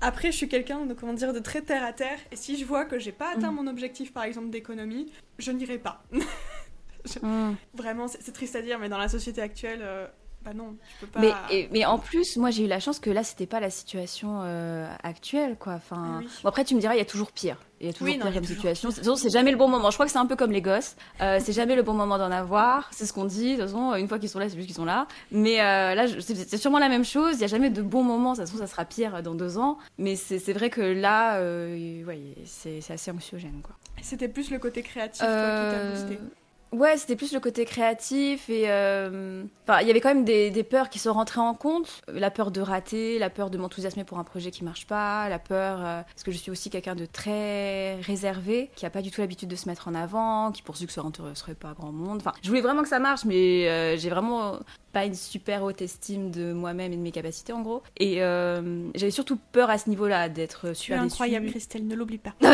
Après, 0.00 0.30
je 0.30 0.36
suis 0.36 0.48
quelqu'un 0.48 0.84
de 0.84 0.94
comment 0.94 1.14
dire 1.14 1.32
de 1.32 1.40
très 1.40 1.62
terre 1.62 1.82
à 1.82 1.92
terre 1.92 2.18
et 2.30 2.36
si 2.36 2.56
je 2.56 2.64
vois 2.64 2.84
que 2.84 2.98
j'ai 2.98 3.10
pas 3.10 3.32
atteint 3.32 3.50
mm. 3.50 3.56
mon 3.56 3.66
objectif 3.66 4.12
par 4.12 4.24
exemple 4.24 4.50
d'économie, 4.50 5.10
je 5.38 5.50
n'irai 5.50 5.78
pas. 5.78 6.04
Mm. 7.22 7.52
Vraiment, 7.72 8.06
c'est 8.06 8.32
triste 8.32 8.54
à 8.54 8.60
dire, 8.60 8.78
mais 8.78 8.90
dans 8.90 8.98
la 8.98 9.08
société 9.08 9.40
actuelle, 9.40 9.80
euh, 9.82 10.06
bah 10.48 10.54
non, 10.54 10.76
peux 11.00 11.06
pas. 11.06 11.20
Mais, 11.20 11.68
mais 11.72 11.84
en 11.84 11.98
plus, 11.98 12.36
moi 12.36 12.50
j'ai 12.50 12.64
eu 12.64 12.66
la 12.66 12.80
chance 12.80 12.98
que 12.98 13.10
là 13.10 13.22
c'était 13.22 13.46
pas 13.46 13.60
la 13.60 13.70
situation 13.70 14.40
euh, 14.42 14.88
actuelle 15.02 15.56
quoi. 15.58 15.74
Enfin, 15.74 16.22
ah 16.22 16.48
après 16.48 16.64
tu 16.64 16.74
me 16.74 16.80
diras, 16.80 16.94
il 16.94 16.98
y 16.98 17.02
a 17.02 17.06
toujours 17.06 17.32
pire. 17.32 17.58
Il 17.80 17.86
y 17.86 17.90
a 17.90 17.92
toujours 17.92 18.14
pire 18.14 18.32
comme 18.32 18.44
situation. 18.44 18.90
C'est 18.90 19.30
jamais 19.30 19.50
le 19.50 19.56
bon 19.56 19.68
moment. 19.68 19.90
Je 19.90 19.96
crois 19.96 20.06
que 20.06 20.12
c'est 20.12 20.18
un 20.18 20.26
peu 20.26 20.36
comme 20.36 20.50
les 20.50 20.62
gosses. 20.62 20.96
Euh, 21.20 21.38
c'est 21.42 21.52
jamais 21.52 21.76
le 21.76 21.82
bon 21.82 21.92
moment 21.92 22.18
d'en 22.18 22.30
avoir. 22.30 22.88
C'est 22.92 23.06
ce 23.06 23.12
qu'on 23.12 23.26
dit. 23.26 23.56
De 23.56 23.62
toute 23.62 23.70
façon, 23.70 23.94
une 23.94 24.08
fois 24.08 24.18
qu'ils 24.18 24.28
sont 24.28 24.38
là, 24.38 24.48
c'est 24.48 24.56
juste 24.56 24.66
qu'ils 24.66 24.76
sont 24.76 24.84
là. 24.84 25.06
Mais 25.30 25.60
euh, 25.60 25.94
là, 25.94 26.06
c'est 26.18 26.56
sûrement 26.56 26.78
la 26.78 26.88
même 26.88 27.04
chose. 27.04 27.36
Il 27.36 27.42
y 27.42 27.44
a 27.44 27.48
jamais 27.48 27.70
de 27.70 27.82
bon 27.82 28.02
moment. 28.02 28.32
De 28.32 28.38
toute 28.38 28.46
façon, 28.46 28.58
ça 28.58 28.66
sera 28.66 28.84
pire 28.84 29.22
dans 29.22 29.34
deux 29.34 29.58
ans. 29.58 29.78
Mais 29.98 30.16
c'est 30.16 30.52
vrai 30.52 30.70
que 30.70 30.80
là, 30.80 31.40
ouais, 31.40 32.20
c'est 32.44 32.80
assez 32.90 33.10
anxiogène 33.10 33.60
quoi. 33.62 33.76
C'était 34.00 34.28
plus 34.28 34.50
le 34.50 34.58
côté 34.58 34.82
créatif 34.82 35.20
toi, 35.20 35.28
qui 35.28 35.76
t'a 35.76 35.90
boosté. 35.90 36.18
Ouais, 36.72 36.96
c'était 36.98 37.16
plus 37.16 37.32
le 37.32 37.40
côté 37.40 37.64
créatif 37.64 38.50
et 38.50 38.64
euh, 38.66 39.44
enfin, 39.66 39.80
il 39.80 39.86
y 39.86 39.90
avait 39.90 40.00
quand 40.00 40.10
même 40.10 40.24
des, 40.24 40.50
des, 40.50 40.62
peurs 40.62 40.90
qui 40.90 40.98
sont 40.98 41.14
rentrées 41.14 41.40
en 41.40 41.54
compte. 41.54 42.02
La 42.08 42.30
peur 42.30 42.50
de 42.50 42.60
rater, 42.60 43.18
la 43.18 43.30
peur 43.30 43.48
de 43.48 43.56
m'enthousiasmer 43.56 44.04
pour 44.04 44.18
un 44.18 44.24
projet 44.24 44.50
qui 44.50 44.64
marche 44.64 44.86
pas, 44.86 45.28
la 45.30 45.38
peur 45.38 45.78
euh, 45.80 46.02
parce 46.02 46.24
que 46.24 46.30
je 46.30 46.36
suis 46.36 46.50
aussi 46.50 46.68
quelqu'un 46.68 46.94
de 46.94 47.06
très 47.06 47.96
réservé, 48.02 48.70
qui 48.76 48.84
a 48.84 48.90
pas 48.90 49.00
du 49.00 49.10
tout 49.10 49.22
l'habitude 49.22 49.48
de 49.48 49.56
se 49.56 49.66
mettre 49.68 49.88
en 49.88 49.94
avant, 49.94 50.52
qui 50.52 50.62
poursuit 50.62 50.86
que 50.86 50.92
ça 50.92 51.02
n'intéresserait 51.02 51.54
pas 51.54 51.72
grand 51.72 51.92
monde. 51.92 52.18
Enfin, 52.20 52.34
je 52.42 52.48
voulais 52.48 52.60
vraiment 52.60 52.82
que 52.82 52.88
ça 52.88 52.98
marche, 52.98 53.24
mais 53.24 53.68
euh, 53.68 53.96
j'ai 53.96 54.10
vraiment 54.10 54.58
pas 54.92 55.06
une 55.06 55.14
super 55.14 55.62
haute 55.64 55.80
estime 55.80 56.30
de 56.30 56.52
moi-même 56.52 56.92
et 56.92 56.96
de 56.96 57.02
mes 57.02 57.12
capacités 57.12 57.52
en 57.52 57.62
gros. 57.62 57.82
Et 57.98 58.16
j'avais 58.94 59.10
surtout 59.10 59.38
peur 59.52 59.70
à 59.70 59.78
ce 59.78 59.88
niveau-là 59.88 60.28
d'être 60.28 60.74
super 60.74 61.02
déçue. 61.02 61.14
incroyable, 61.14 61.46
Christelle, 61.46 61.86
ne 61.86 61.94
l'oublie 61.94 62.18
pas. 62.18 62.34
non, 62.42 62.50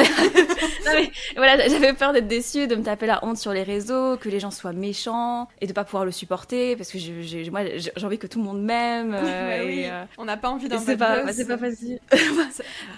mais, 0.93 1.11
voilà, 1.37 1.69
j'avais 1.69 1.93
peur 1.95 2.13
d'être 2.13 2.29
déçue, 2.29 2.67
de 2.67 2.77
me 2.77 2.83
taper 2.83 3.07
la 3.07 3.25
honte 3.25 3.39
sur 3.39 3.53
les 3.53 3.63
réseaux 3.63 4.04
que 4.21 4.29
les 4.29 4.41
gens 4.41 4.51
soient 4.51 4.73
méchants 4.73 5.49
et 5.61 5.67
de 5.67 5.73
pas 5.73 5.85
pouvoir 5.85 6.05
le 6.05 6.11
supporter 6.11 6.77
parce 6.77 6.91
que 6.91 6.99
j'ai, 6.99 7.51
moi 7.51 7.63
j'ai 7.77 8.05
envie 8.05 8.19
que 8.19 8.27
tout 8.27 8.39
le 8.39 8.45
monde 8.45 8.63
m'aime. 8.63 9.15
Euh, 9.25 9.65
oui. 9.67 9.85
Euh, 9.87 10.05
on 10.19 10.25
n'a 10.25 10.37
pas 10.37 10.49
envie 10.49 10.69
d'un 10.69 10.81
bad 10.81 10.99
pas, 10.99 11.23
buzz. 11.25 11.35
C'est 11.35 11.49
pas 11.49 11.59
facile. 11.59 11.99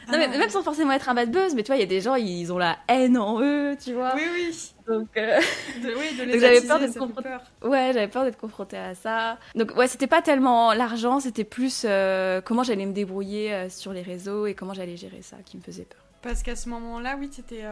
non, 0.08 0.18
mais 0.18 0.28
même 0.28 0.50
sans 0.50 0.62
forcément 0.62 0.92
être 0.92 1.08
un 1.08 1.14
bad 1.14 1.30
buzz, 1.30 1.54
mais 1.54 1.62
tu 1.62 1.68
vois, 1.68 1.76
il 1.76 1.80
y 1.80 1.82
a 1.82 1.86
des 1.86 2.00
gens, 2.00 2.14
ils 2.14 2.52
ont 2.52 2.58
la 2.58 2.76
haine 2.88 3.16
en 3.16 3.40
eux, 3.40 3.76
tu 3.82 3.94
vois. 3.94 4.12
Oui, 4.14 4.22
oui. 4.34 4.72
Donc, 4.86 5.08
euh... 5.16 5.40
oui, 5.82 6.18
de 6.18 6.24
les 6.24 6.38
j'avais 6.38 6.60
peur 6.60 6.78
d'être 6.78 6.98
confrontée. 6.98 7.28
Ouais, 7.62 7.90
j'avais 7.92 8.08
peur 8.08 8.24
d'être 8.24 8.38
confrontée 8.38 8.76
à 8.76 8.94
ça. 8.94 9.38
Donc 9.54 9.76
ouais, 9.76 9.88
c'était 9.88 10.06
pas 10.06 10.22
tellement 10.22 10.72
l'argent, 10.72 11.20
c'était 11.20 11.44
plus 11.44 11.84
euh, 11.84 12.40
comment 12.40 12.62
j'allais 12.62 12.86
me 12.86 12.92
débrouiller 12.92 13.68
sur 13.70 13.92
les 13.92 14.02
réseaux 14.02 14.46
et 14.46 14.54
comment 14.54 14.74
j'allais 14.74 14.96
gérer 14.96 15.22
ça 15.22 15.36
qui 15.44 15.56
me 15.56 15.62
faisait 15.62 15.84
peur. 15.84 16.02
Parce 16.22 16.42
qu'à 16.42 16.56
ce 16.56 16.68
moment-là, 16.68 17.16
oui, 17.18 17.28
c'était 17.30 17.64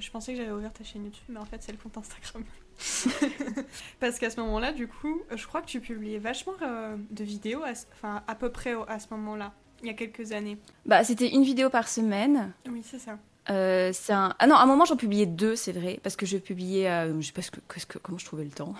je 0.00 0.10
pensais 0.10 0.32
que 0.32 0.38
j'avais 0.38 0.52
ouvert 0.52 0.72
ta 0.72 0.84
chaîne 0.84 1.04
YouTube, 1.04 1.24
mais 1.28 1.38
en 1.38 1.44
fait, 1.44 1.62
c'est 1.62 1.72
le 1.72 1.78
compte 1.78 1.96
Instagram. 1.98 2.44
Parce 4.00 4.18
qu'à 4.18 4.30
ce 4.30 4.40
moment-là, 4.40 4.72
du 4.72 4.88
coup, 4.88 5.22
je 5.34 5.46
crois 5.46 5.60
que 5.60 5.66
tu 5.66 5.80
publiais 5.80 6.18
vachement 6.18 6.54
euh, 6.62 6.96
de 7.10 7.24
vidéos, 7.24 7.62
à, 7.62 7.72
enfin, 7.92 8.22
à 8.26 8.34
peu 8.34 8.50
près 8.50 8.74
à 8.88 8.98
ce 8.98 9.08
moment-là, 9.10 9.52
il 9.82 9.88
y 9.88 9.90
a 9.90 9.94
quelques 9.94 10.32
années. 10.32 10.58
Bah, 10.86 11.04
c'était 11.04 11.28
une 11.28 11.42
vidéo 11.42 11.70
par 11.70 11.88
semaine. 11.88 12.52
Oui, 12.68 12.82
c'est 12.84 12.98
ça. 12.98 13.18
Euh, 13.48 13.90
c'est 13.92 14.12
un... 14.12 14.34
Ah 14.38 14.46
non, 14.46 14.54
à 14.54 14.62
un 14.62 14.66
moment 14.66 14.84
j'en 14.84 14.96
publiais 14.96 15.26
deux, 15.26 15.56
c'est 15.56 15.72
vrai, 15.72 15.98
parce 16.02 16.14
que 16.14 16.26
je 16.26 16.36
publiais, 16.36 16.88
euh, 16.88 17.20
je 17.20 17.26
sais 17.26 17.32
pas 17.32 17.42
ce 17.42 17.50
que, 17.50 17.98
comment 17.98 18.18
je 18.18 18.24
trouvais 18.24 18.44
le 18.44 18.50
temps, 18.50 18.74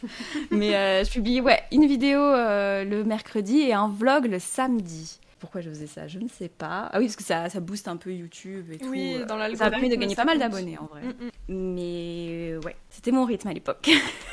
mais 0.50 1.04
je 1.04 1.10
publiais 1.10 1.40
ouais 1.40 1.60
une 1.72 1.86
vidéo 1.86 2.20
le 2.20 3.02
mercredi 3.02 3.58
et 3.58 3.74
un 3.74 3.88
vlog 3.88 4.26
le 4.26 4.38
samedi 4.38 5.18
pourquoi 5.44 5.60
je 5.60 5.68
faisais 5.68 5.86
ça, 5.86 6.08
je 6.08 6.18
ne 6.18 6.28
sais 6.28 6.48
pas. 6.48 6.88
Ah 6.92 6.98
oui, 6.98 7.04
parce 7.04 7.16
que 7.16 7.22
ça, 7.22 7.48
ça 7.50 7.60
booste 7.60 7.86
un 7.86 7.96
peu 7.96 8.12
YouTube 8.12 8.72
et 8.72 8.84
oui, 8.86 9.18
tout. 9.20 9.26
dans 9.26 9.36
l'algorithme. 9.36 9.58
Ça 9.58 9.66
a 9.66 9.70
permis 9.70 9.90
de 9.90 9.96
gagner 9.96 10.16
pas 10.16 10.24
mal 10.24 10.38
d'abonnés 10.38 10.78
en 10.78 10.86
vrai. 10.86 11.02
Mm, 11.02 11.08
mm. 11.08 11.30
Mais 11.48 12.56
ouais, 12.64 12.76
c'était 12.88 13.10
mon 13.10 13.24
rythme 13.24 13.48
à 13.48 13.52
l'époque. 13.52 13.90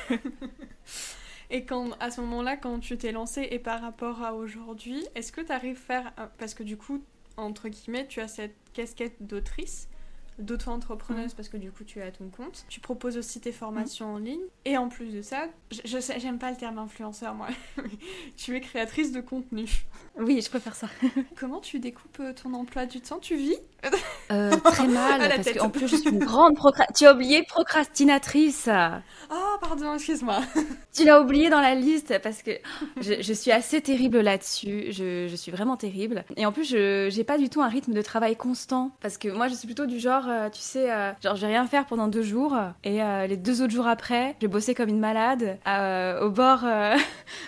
Et 1.52 1.66
quand, 1.66 1.90
à 2.00 2.12
ce 2.12 2.22
moment-là, 2.22 2.56
quand 2.56 2.80
tu 2.80 2.98
t'es 2.98 3.12
lancé 3.12 3.46
et 3.52 3.60
par 3.60 3.82
rapport 3.82 4.24
à 4.24 4.34
aujourd'hui, 4.34 5.06
est-ce 5.16 5.34
que 5.34 5.42
tu 5.42 5.52
arrives 5.52 5.76
à 5.76 5.86
faire. 5.86 6.14
Parce 6.38 6.54
que 6.54 6.64
du 6.64 6.78
coup, 6.78 7.04
entre 7.36 7.68
guillemets, 7.68 8.08
tu 8.08 8.22
as 8.22 8.30
cette 8.30 8.56
casquette 8.74 9.18
d'autrice, 9.20 9.90
d'auto-entrepreneuse, 10.40 11.34
parce 11.34 11.50
que 11.50 11.58
du 11.58 11.74
coup, 11.74 11.84
tu 11.84 12.00
es 12.00 12.04
à 12.04 12.12
ton 12.12 12.30
compte. 12.30 12.66
Tu 12.70 12.80
proposes 12.80 13.18
aussi 13.18 13.42
tes 13.42 13.52
formations 13.52 14.14
en 14.14 14.18
ligne. 14.18 14.42
Et 14.64 14.78
en 14.78 14.88
plus 14.88 15.14
de 15.14 15.22
ça, 15.22 15.50
je, 15.72 15.82
je 15.84 16.00
sais, 16.00 16.22
j'aime 16.22 16.40
pas 16.40 16.52
le 16.52 16.58
terme 16.58 16.80
influenceur, 16.80 17.36
moi. 17.36 17.50
tu 18.38 18.56
es 18.56 18.62
créatrice 18.62 19.12
de 19.12 19.20
contenu. 19.20 19.68
Oui, 20.20 20.42
je 20.42 20.50
préfère 20.50 20.76
ça. 20.76 20.88
Comment 21.40 21.60
tu 21.60 21.80
découpes 21.80 22.20
euh, 22.20 22.34
ton 22.34 22.54
emploi 22.54 22.86
du 22.86 23.02
temps? 23.02 23.20
Tu 23.20 23.36
vis? 23.36 23.58
Euh, 24.32 24.52
très 24.64 24.88
mal, 24.88 25.22
parce 25.36 25.52
qu'en 25.54 25.70
plus 25.70 25.88
je 25.88 25.96
suis 25.96 26.10
une 26.10 26.20
grande 26.20 26.56
procrastinatrice. 26.56 27.00
Tu 27.00 27.06
as 27.08 27.14
oublié 27.14 27.44
procrastinatrice. 27.44 28.70
Oh, 29.32 29.58
pardon, 29.60 29.96
excuse-moi. 29.96 30.40
Tu 30.94 31.06
l'as 31.06 31.22
oublié 31.22 31.50
dans 31.50 31.62
la 31.62 31.74
liste 31.74 32.20
parce 32.22 32.42
que 32.44 32.52
je, 33.00 33.22
je 33.22 33.34
suis 33.34 33.50
assez 33.50 33.80
terrible 33.80 34.20
là-dessus. 34.20 34.88
Je, 34.90 35.30
je 35.30 35.36
suis 35.38 35.50
vraiment 35.50 35.78
terrible. 35.78 36.26
Et 36.36 36.46
en 36.46 36.52
plus, 36.52 36.66
je 36.66 37.08
j'ai 37.10 37.24
pas 37.24 37.38
du 37.38 37.48
tout 37.48 37.62
un 37.62 37.70
rythme 37.70 37.94
de 37.94 38.02
travail 38.02 38.36
constant 38.36 38.92
parce 39.02 39.18
que 39.18 39.30
moi, 39.30 39.48
je 39.48 39.54
suis 39.54 39.68
plutôt 39.68 39.86
du 39.86 40.00
genre, 40.00 40.26
euh, 40.28 40.50
tu 40.50 40.60
sais, 40.60 40.88
genre 41.24 41.38
je 41.38 41.42
vais 41.42 41.48
rien 41.48 41.66
faire 41.66 41.86
pendant 41.86 42.10
deux 42.10 42.24
jours 42.24 42.58
et 42.84 43.02
euh, 43.02 43.26
les 43.26 43.38
deux 43.38 43.62
autres 43.62 43.72
jours 43.72 43.88
après, 43.88 44.36
je 44.42 44.48
vais 44.48 44.52
bosser 44.52 44.76
comme 44.76 44.90
une 44.90 45.00
malade 45.00 45.58
euh, 45.66 46.20
au 46.26 46.30
bord, 46.30 46.66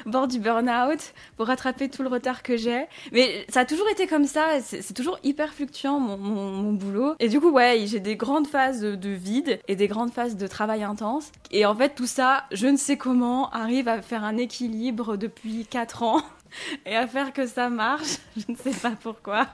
bord 0.05 0.29
du 0.29 0.39
burn-out 0.39 1.13
pour 1.36 1.48
rattraper 1.48 1.89
tout 1.89 2.01
le 2.01 2.10
retard 2.10 2.43
que 2.43 2.52
j'ai. 2.57 2.86
Mais 3.12 3.45
ça 3.50 3.62
a 3.62 3.65
toujours 3.65 3.88
été 3.89 4.07
comme 4.07 4.25
ça. 4.25 4.60
C'est 4.62 4.93
toujours 4.93 5.19
hyper 5.24 5.53
fluctuant 5.53 6.00
mon, 6.00 6.17
mon, 6.17 6.51
mon 6.51 6.74
boulot. 6.74 7.15
Et 7.19 7.29
du 7.29 7.39
coup, 7.39 7.51
ouais, 7.51 7.83
j'ai 7.86 8.00
des 8.00 8.15
grandes 8.15 8.48
phases 8.48 8.81
de, 8.81 8.95
de 8.95 9.10
vide 9.10 9.60
et 9.67 9.75
des 9.75 9.88
grandes 9.88 10.12
phases 10.12 10.36
de 10.38 10.48
travail 10.48 10.83
intense. 10.83 11.31
Et 11.51 11.65
en 11.65 11.75
fait, 11.75 11.95
tout 11.95 12.07
ça, 12.07 12.45
je 12.51 12.67
ne 12.67 12.77
sais 12.77 12.98
comment, 12.98 13.50
arrive 13.51 13.88
à 13.88 14.01
faire 14.01 14.24
un 14.24 14.38
équilibre 14.38 15.17
depuis 15.17 15.65
4 15.69 16.03
ans 16.03 16.22
et 16.86 16.95
à 16.95 17.07
faire 17.07 17.33
que 17.33 17.45
ça 17.48 17.69
marche. 17.69 18.17
Je 18.38 18.51
ne 18.51 18.55
sais 18.57 18.79
pas 18.79 18.93
pourquoi. 19.01 19.48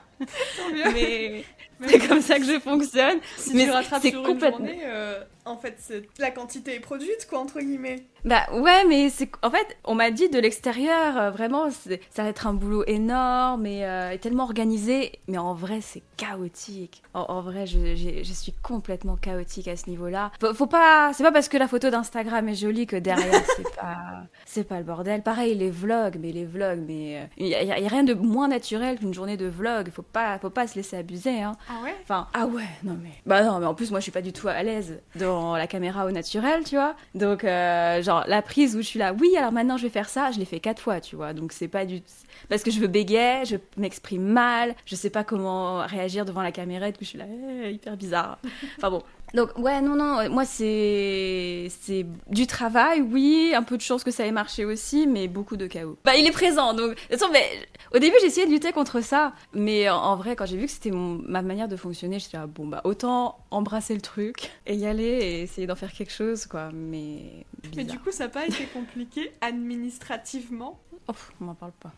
Mais 0.94 1.44
c'est 1.86 2.06
comme 2.08 2.20
ça 2.20 2.38
que 2.38 2.44
je 2.44 2.58
fonctionne. 2.60 3.18
Si 3.36 3.54
Mais 3.54 3.64
tu 3.64 3.70
rattrapes 3.70 4.02
c'est 4.02 4.10
sur 4.10 4.22
complètement- 4.22 4.58
une 4.60 4.66
journée, 4.66 4.82
euh, 4.84 5.22
en 5.44 5.56
fait, 5.56 5.74
c'est- 5.78 6.02
la 6.18 6.30
quantité 6.30 6.74
est 6.74 6.80
produite, 6.80 7.26
quoi, 7.28 7.38
entre 7.40 7.60
guillemets. 7.60 8.04
Bah 8.24 8.42
ouais, 8.52 8.84
mais 8.86 9.08
c'est 9.08 9.30
en 9.42 9.50
fait, 9.50 9.78
on 9.84 9.94
m'a 9.94 10.10
dit 10.10 10.28
de 10.28 10.38
l'extérieur, 10.38 11.16
euh, 11.16 11.30
vraiment, 11.30 11.70
ça 11.70 12.22
va 12.22 12.28
être 12.28 12.46
un 12.46 12.52
boulot 12.52 12.84
énorme 12.86 13.64
et, 13.64 13.84
euh, 13.86 14.10
et 14.10 14.18
tellement 14.18 14.42
organisé, 14.44 15.12
mais 15.26 15.38
en 15.38 15.54
vrai, 15.54 15.80
c'est 15.80 16.02
chaotique. 16.18 17.02
En, 17.14 17.20
en 17.22 17.40
vrai, 17.40 17.66
je, 17.66 18.22
suis 18.34 18.52
complètement 18.62 19.16
chaotique 19.16 19.68
à 19.68 19.76
ce 19.76 19.88
niveau-là. 19.88 20.32
Faut, 20.40 20.52
faut 20.54 20.66
pas, 20.66 21.12
c'est 21.14 21.22
pas 21.22 21.32
parce 21.32 21.48
que 21.48 21.56
la 21.56 21.66
photo 21.68 21.88
d'Instagram 21.90 22.46
est 22.48 22.54
jolie 22.54 22.86
que 22.86 22.96
derrière 22.96 23.42
c'est 23.56 23.74
pas, 23.76 23.96
c'est 24.44 24.64
pas 24.64 24.78
le 24.78 24.84
bordel. 24.84 25.22
Pareil, 25.22 25.54
les 25.54 25.70
vlogs, 25.70 26.16
mais 26.20 26.32
les 26.32 26.44
vlogs, 26.44 26.80
mais 26.86 27.28
il 27.38 27.46
y, 27.46 27.54
a- 27.54 27.62
y 27.78 27.84
a 27.84 27.88
rien 27.88 28.04
de 28.04 28.12
moins 28.14 28.48
naturel 28.48 28.98
qu'une 28.98 29.14
journée 29.14 29.36
de 29.38 29.46
vlog. 29.46 29.90
Faut 29.92 30.02
pas, 30.02 30.38
faut 30.38 30.50
pas 30.50 30.66
se 30.66 30.74
laisser 30.76 30.96
abuser, 30.96 31.40
hein. 31.42 31.52
Ah 31.70 31.82
ouais? 31.84 31.94
Enfin, 32.02 32.28
ah 32.34 32.46
ouais, 32.46 32.64
non 32.84 32.98
mais. 33.02 33.12
Bah 33.26 33.42
non, 33.42 33.58
mais 33.60 33.66
en 33.66 33.74
plus, 33.74 33.90
moi 33.90 34.00
je 34.00 34.04
suis 34.04 34.12
pas 34.12 34.22
du 34.22 34.32
tout 34.34 34.48
à 34.48 34.62
l'aise 34.62 35.00
la 35.56 35.66
caméra 35.66 36.06
au 36.06 36.10
naturel, 36.10 36.64
tu 36.64 36.76
vois. 36.76 36.94
Donc, 37.14 37.44
euh, 37.44 38.02
genre, 38.02 38.24
la 38.26 38.42
prise 38.42 38.76
où 38.76 38.82
je 38.82 38.86
suis 38.86 38.98
là, 38.98 39.12
oui, 39.12 39.36
alors 39.36 39.52
maintenant 39.52 39.76
je 39.76 39.84
vais 39.84 39.90
faire 39.90 40.08
ça, 40.08 40.30
je 40.30 40.38
l'ai 40.38 40.44
fait 40.44 40.60
quatre 40.60 40.80
fois, 40.80 41.00
tu 41.00 41.16
vois. 41.16 41.32
Donc, 41.32 41.52
c'est 41.52 41.68
pas 41.68 41.84
du. 41.86 42.02
Parce 42.48 42.62
que 42.62 42.70
je 42.70 42.80
veux 42.80 42.86
bégayer, 42.86 43.44
je 43.44 43.56
m'exprime 43.76 44.24
mal, 44.24 44.74
je 44.86 44.94
sais 44.94 45.10
pas 45.10 45.24
comment 45.24 45.86
réagir 45.86 46.24
devant 46.24 46.42
la 46.42 46.52
caméra, 46.52 46.88
et 46.88 46.92
tout, 46.92 47.00
je 47.02 47.08
suis 47.08 47.18
là, 47.18 47.26
eh, 47.64 47.72
hyper 47.72 47.96
bizarre. 47.96 48.38
Enfin 48.76 48.90
bon. 48.90 49.02
Donc, 49.34 49.56
ouais, 49.58 49.80
non, 49.80 49.94
non, 49.94 50.28
moi 50.30 50.44
c'est. 50.44 51.68
C'est 51.80 52.04
du 52.28 52.46
travail, 52.46 53.00
oui, 53.00 53.52
un 53.54 53.62
peu 53.62 53.76
de 53.76 53.82
chance 53.82 54.02
que 54.04 54.10
ça 54.10 54.26
ait 54.26 54.32
marché 54.32 54.64
aussi, 54.64 55.06
mais 55.06 55.28
beaucoup 55.28 55.56
de 55.56 55.66
chaos. 55.66 55.96
Bah, 56.04 56.16
il 56.16 56.26
est 56.26 56.32
présent, 56.32 56.74
donc. 56.74 56.90
De 56.90 56.94
toute 56.94 57.18
façon, 57.18 57.30
mais 57.32 57.44
au 57.94 57.98
début, 57.98 58.16
j'ai 58.20 58.26
essayé 58.26 58.46
de 58.46 58.50
lutter 58.52 58.72
contre 58.72 59.00
ça, 59.02 59.32
mais 59.52 59.88
en, 59.88 59.96
en 59.96 60.16
vrai, 60.16 60.34
quand 60.36 60.46
j'ai 60.46 60.56
vu 60.56 60.66
que 60.66 60.72
c'était 60.72 60.90
mon- 60.90 61.20
ma 61.26 61.42
manière 61.42 61.68
de 61.68 61.76
fonctionner, 61.76 62.18
j'étais 62.18 62.36
là, 62.38 62.46
bon, 62.46 62.66
bah, 62.66 62.80
autant 62.84 63.38
embrasser 63.50 63.94
le 63.94 64.00
truc 64.00 64.50
et 64.66 64.74
y 64.74 64.86
aller 64.86 65.04
et 65.04 65.42
essayer 65.42 65.66
d'en 65.66 65.76
faire 65.76 65.92
quelque 65.92 66.12
chose, 66.12 66.46
quoi. 66.46 66.70
Mais. 66.72 67.46
Mais 67.76 67.84
du 67.84 67.98
coup, 67.98 68.10
ça 68.10 68.24
n'a 68.24 68.30
pas 68.30 68.46
été 68.46 68.64
compliqué 68.66 69.32
administrativement? 69.40 70.80
Oh, 71.08 71.12
on 71.40 71.44
m'en 71.44 71.54
parle 71.54 71.72
pas. 71.80 71.92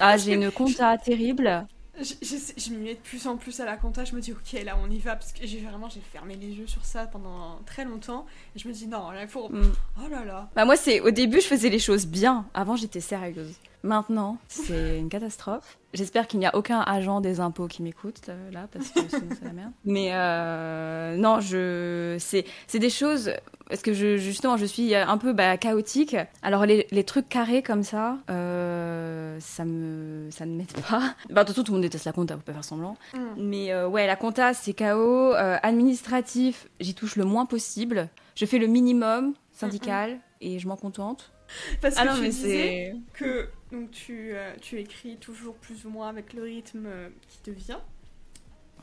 ah, 0.00 0.16
j'ai 0.16 0.34
une 0.34 0.50
compta 0.50 0.96
terrible. 0.98 1.66
Je, 2.00 2.14
je, 2.22 2.36
je 2.56 2.70
m'y 2.70 2.78
mets 2.78 2.94
de 2.94 3.00
plus 3.00 3.26
en 3.28 3.36
plus 3.36 3.60
à 3.60 3.64
la 3.64 3.76
compta, 3.76 4.04
je 4.04 4.14
me 4.16 4.20
dis 4.20 4.32
ok 4.32 4.60
là 4.64 4.76
on 4.82 4.90
y 4.90 4.98
va 4.98 5.14
parce 5.14 5.32
que 5.32 5.46
j'ai 5.46 5.60
vraiment 5.60 5.88
j'ai 5.88 6.00
fermé 6.00 6.34
les 6.34 6.48
yeux 6.48 6.66
sur 6.66 6.84
ça 6.84 7.06
pendant 7.06 7.60
très 7.66 7.84
longtemps 7.84 8.26
et 8.56 8.58
je 8.58 8.66
me 8.66 8.72
dis 8.72 8.88
non 8.88 9.10
là 9.12 9.22
il 9.22 9.28
faut 9.28 9.48
Mm. 9.48 9.72
oh 10.04 10.08
là 10.08 10.24
là 10.24 10.48
Bah, 10.56 10.64
moi, 10.64 10.76
c'est. 10.76 11.00
Au 11.00 11.10
début, 11.10 11.40
je 11.40 11.46
faisais 11.46 11.68
les 11.68 11.78
choses 11.78 12.06
bien. 12.06 12.46
Avant, 12.54 12.74
j'étais 12.76 13.00
sérieuse. 13.00 13.54
Maintenant, 13.84 14.38
c'est 14.48 14.98
une 14.98 15.10
catastrophe. 15.10 15.78
J'espère 15.92 16.26
qu'il 16.26 16.40
n'y 16.40 16.46
a 16.46 16.56
aucun 16.56 16.80
agent 16.80 17.20
des 17.20 17.38
impôts 17.38 17.68
qui 17.68 17.82
m'écoute 17.82 18.22
euh, 18.28 18.50
là, 18.50 18.66
parce 18.72 18.88
que 18.88 19.00
sinon 19.08 19.28
c'est 19.30 19.44
la 19.44 19.52
merde. 19.52 19.72
Mais 19.84 20.08
euh, 20.12 21.16
non, 21.16 21.38
je, 21.40 22.16
c'est, 22.18 22.46
c'est 22.66 22.78
des 22.78 22.88
choses 22.90 23.30
parce 23.68 23.82
que 23.82 23.92
je, 23.92 24.16
justement, 24.16 24.56
je 24.56 24.64
suis 24.64 24.94
un 24.94 25.18
peu 25.18 25.32
bah, 25.34 25.56
chaotique. 25.58 26.16
Alors 26.42 26.64
les, 26.66 26.86
les 26.90 27.04
trucs 27.04 27.28
carrés 27.28 27.62
comme 27.62 27.82
ça, 27.82 28.18
euh, 28.30 29.36
ça 29.40 29.64
me, 29.64 30.28
ça 30.30 30.46
ne 30.46 30.56
m'aide 30.56 30.72
pas. 30.88 31.14
Bah, 31.30 31.42
de 31.42 31.48
toute 31.48 31.56
façon, 31.56 31.64
tout 31.64 31.72
le 31.72 31.76
monde 31.76 31.82
déteste 31.82 32.06
la 32.06 32.12
compta, 32.12 32.36
faut 32.36 32.40
pas 32.42 32.52
faire 32.54 32.64
semblant. 32.64 32.96
Mm. 33.14 33.18
Mais 33.36 33.72
euh, 33.72 33.86
ouais, 33.86 34.06
la 34.06 34.16
compta, 34.16 34.54
c'est 34.54 34.72
chaos. 34.72 35.34
Euh, 35.34 35.56
administratif, 35.62 36.68
j'y 36.80 36.94
touche 36.94 37.16
le 37.16 37.24
moins 37.24 37.46
possible. 37.46 38.08
Je 38.34 38.46
fais 38.46 38.58
le 38.58 38.66
minimum 38.66 39.34
syndical 39.52 40.18
et 40.40 40.58
je 40.58 40.66
m'en 40.68 40.76
contente. 40.76 41.32
parce 41.80 41.94
que 41.94 42.00
Ah 42.00 42.04
non, 42.06 42.14
tu 42.14 42.22
mais 42.22 42.28
disais 42.30 42.94
c'est. 43.14 43.18
que 43.18 43.48
donc 43.74 43.90
tu, 43.90 44.30
euh, 44.34 44.54
tu 44.60 44.78
écris 44.78 45.16
toujours 45.18 45.54
plus 45.56 45.84
ou 45.84 45.90
moins 45.90 46.08
avec 46.08 46.32
le 46.32 46.42
rythme 46.42 46.84
euh, 46.86 47.08
qui 47.28 47.38
te 47.38 47.50
vient 47.50 47.82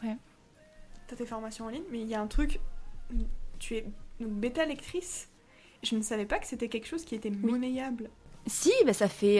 Ouais. 0.04 0.16
t'as 1.08 1.16
tes 1.16 1.26
formations 1.26 1.66
en 1.66 1.70
ligne 1.70 1.84
mais 1.92 2.00
il 2.02 2.08
y 2.08 2.16
a 2.16 2.22
un 2.22 2.28
truc 2.28 2.60
tu 3.60 3.76
es 3.76 3.86
donc 4.20 4.32
bêta 4.32 4.66
lectrice 4.66 5.28
je 5.84 5.96
ne 5.96 6.02
savais 6.02 6.26
pas 6.26 6.40
que 6.40 6.48
c'était 6.48 6.68
quelque 6.68 6.88
chose 6.88 7.06
qui 7.06 7.16
était 7.16 7.30
Oui. 7.30 7.52
monnayable 7.52 8.10
Si, 8.48 8.72
bah, 8.86 8.94
ça 8.94 9.08
fait 9.08 9.38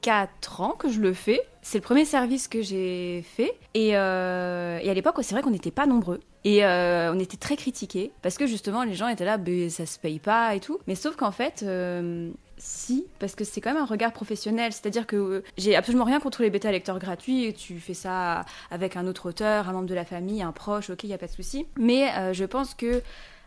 4 0.00 0.60
ans 0.60 0.72
que 0.72 0.88
je 0.88 1.00
le 1.00 1.12
fais. 1.12 1.40
C'est 1.62 1.78
le 1.78 1.82
premier 1.82 2.04
service 2.04 2.48
que 2.48 2.60
j'ai 2.62 3.22
fait. 3.22 3.52
Et, 3.74 3.96
euh, 3.96 4.78
et 4.82 4.90
à 4.90 4.94
l'époque, 4.94 5.14
c'est 5.22 5.32
vrai 5.34 5.42
qu'on 5.42 5.50
n'était 5.52 5.70
pas 5.70 5.86
nombreux. 5.86 6.18
Et 6.44 6.64
euh, 6.64 7.12
on 7.12 7.18
était 7.20 7.36
très 7.36 7.56
critiqués. 7.56 8.10
Parce 8.22 8.36
que 8.38 8.46
justement, 8.48 8.82
les 8.82 8.94
gens 8.94 9.06
étaient 9.08 9.24
là, 9.24 9.38
bah, 9.38 9.68
ça 9.70 9.86
se 9.86 9.96
paye 9.98 10.18
pas 10.18 10.54
et 10.56 10.60
tout. 10.60 10.78
Mais 10.88 10.96
sauf 10.96 11.14
qu'en 11.16 11.30
fait, 11.32 11.62
euh, 11.62 12.30
si, 12.62 13.06
parce 13.18 13.34
que 13.34 13.44
c'est 13.44 13.60
quand 13.60 13.74
même 13.74 13.82
un 13.82 13.86
regard 13.86 14.12
professionnel. 14.12 14.72
C'est-à-dire 14.72 15.06
que 15.06 15.16
euh, 15.16 15.44
j'ai 15.58 15.74
absolument 15.74 16.04
rien 16.04 16.20
contre 16.20 16.42
les 16.42 16.50
bêta-lecteurs 16.50 17.00
gratuits. 17.00 17.54
Tu 17.54 17.80
fais 17.80 17.94
ça 17.94 18.44
avec 18.70 18.96
un 18.96 19.06
autre 19.06 19.28
auteur, 19.28 19.68
un 19.68 19.72
membre 19.72 19.88
de 19.88 19.94
la 19.94 20.04
famille, 20.04 20.42
un 20.42 20.52
proche, 20.52 20.90
ok, 20.90 21.02
il 21.02 21.08
n'y 21.08 21.14
a 21.14 21.18
pas 21.18 21.26
de 21.26 21.32
souci. 21.32 21.66
Mais 21.76 22.10
euh, 22.16 22.32
je 22.32 22.44
pense 22.44 22.74
que 22.74 23.02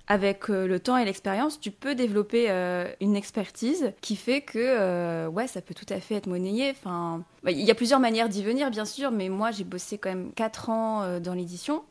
avec 0.07 0.49
euh, 0.49 0.67
le 0.67 0.79
temps 0.79 0.97
et 0.97 1.05
l'expérience, 1.05 1.59
tu 1.59 1.71
peux 1.71 1.95
développer 1.95 2.49
une 2.99 3.15
expertise 3.15 3.93
qui 4.01 4.15
fait 4.17 4.41
que, 4.41 5.27
ouais, 5.27 5.47
ça 5.47 5.61
peut 5.61 5.73
tout 5.73 5.91
à 5.91 5.99
fait 5.99 6.15
être 6.15 6.27
monnayé. 6.27 6.71
Enfin, 6.71 7.23
bah, 7.43 7.51
il 7.51 7.61
y 7.61 7.71
a 7.71 7.75
plusieurs 7.75 8.01
manières 8.01 8.29
d'y 8.29 8.43
venir, 8.43 8.69
bien 8.69 8.85
sûr, 8.85 9.11
mais 9.11 9.29
moi, 9.29 9.51
j'ai 9.51 9.63
bossé 9.63 9.97
quand 9.97 10.09
même 10.09 10.31
4 10.33 10.69
ans 10.69 11.19
dans 11.19 11.33
l'édition. 11.33 11.83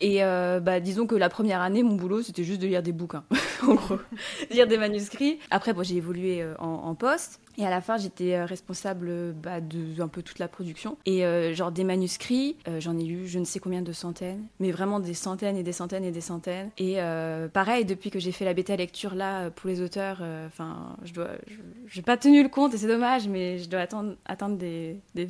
Et 0.00 0.22
euh, 0.22 0.60
bah, 0.60 0.80
disons 0.80 1.06
que 1.06 1.14
la 1.14 1.28
première 1.28 1.60
année, 1.60 1.82
mon 1.82 1.94
boulot, 1.94 2.22
c'était 2.22 2.44
juste 2.44 2.60
de 2.60 2.66
lire 2.66 2.82
des 2.82 2.92
bouquins, 2.92 3.24
en 3.62 3.74
gros. 3.74 3.98
lire 4.50 4.66
des 4.66 4.78
manuscrits. 4.78 5.38
Après, 5.50 5.72
bon, 5.72 5.82
j'ai 5.82 5.96
évolué 5.96 6.42
euh, 6.42 6.54
en, 6.58 6.66
en 6.66 6.94
poste. 6.94 7.40
Et 7.58 7.66
à 7.66 7.70
la 7.70 7.80
fin, 7.80 7.96
j'étais 7.96 8.34
euh, 8.34 8.44
responsable 8.44 9.32
bah, 9.32 9.60
de 9.60 10.00
un 10.00 10.08
peu 10.08 10.22
toute 10.22 10.38
la 10.38 10.48
production. 10.48 10.98
Et 11.06 11.24
euh, 11.24 11.54
genre 11.54 11.72
des 11.72 11.84
manuscrits, 11.84 12.56
euh, 12.68 12.80
j'en 12.80 12.96
ai 12.98 13.02
lu 13.02 13.26
je 13.26 13.38
ne 13.38 13.44
sais 13.44 13.60
combien 13.60 13.82
de 13.82 13.92
centaines, 13.92 14.44
mais 14.60 14.70
vraiment 14.70 15.00
des 15.00 15.14
centaines 15.14 15.56
et 15.56 15.62
des 15.62 15.72
centaines 15.72 16.04
et 16.04 16.10
des 16.10 16.20
centaines. 16.20 16.70
Et 16.78 16.98
pareil, 17.52 17.84
depuis 17.84 18.10
que 18.10 18.18
j'ai 18.18 18.32
fait 18.32 18.44
la 18.44 18.54
bêta 18.54 18.76
lecture 18.76 19.14
là 19.14 19.50
pour 19.50 19.68
les 19.68 19.80
auteurs, 19.80 20.22
enfin, 20.46 20.96
je 21.04 21.12
dois, 21.12 21.30
j'ai 21.88 22.02
pas 22.02 22.16
tenu 22.16 22.42
le 22.42 22.48
compte 22.48 22.74
et 22.74 22.78
c'est 22.78 22.86
dommage, 22.86 23.28
mais 23.28 23.58
je 23.58 23.68
dois 23.68 23.80
attendre, 23.80 24.14
atteindre 24.26 24.56
des, 24.56 25.00
des 25.14 25.28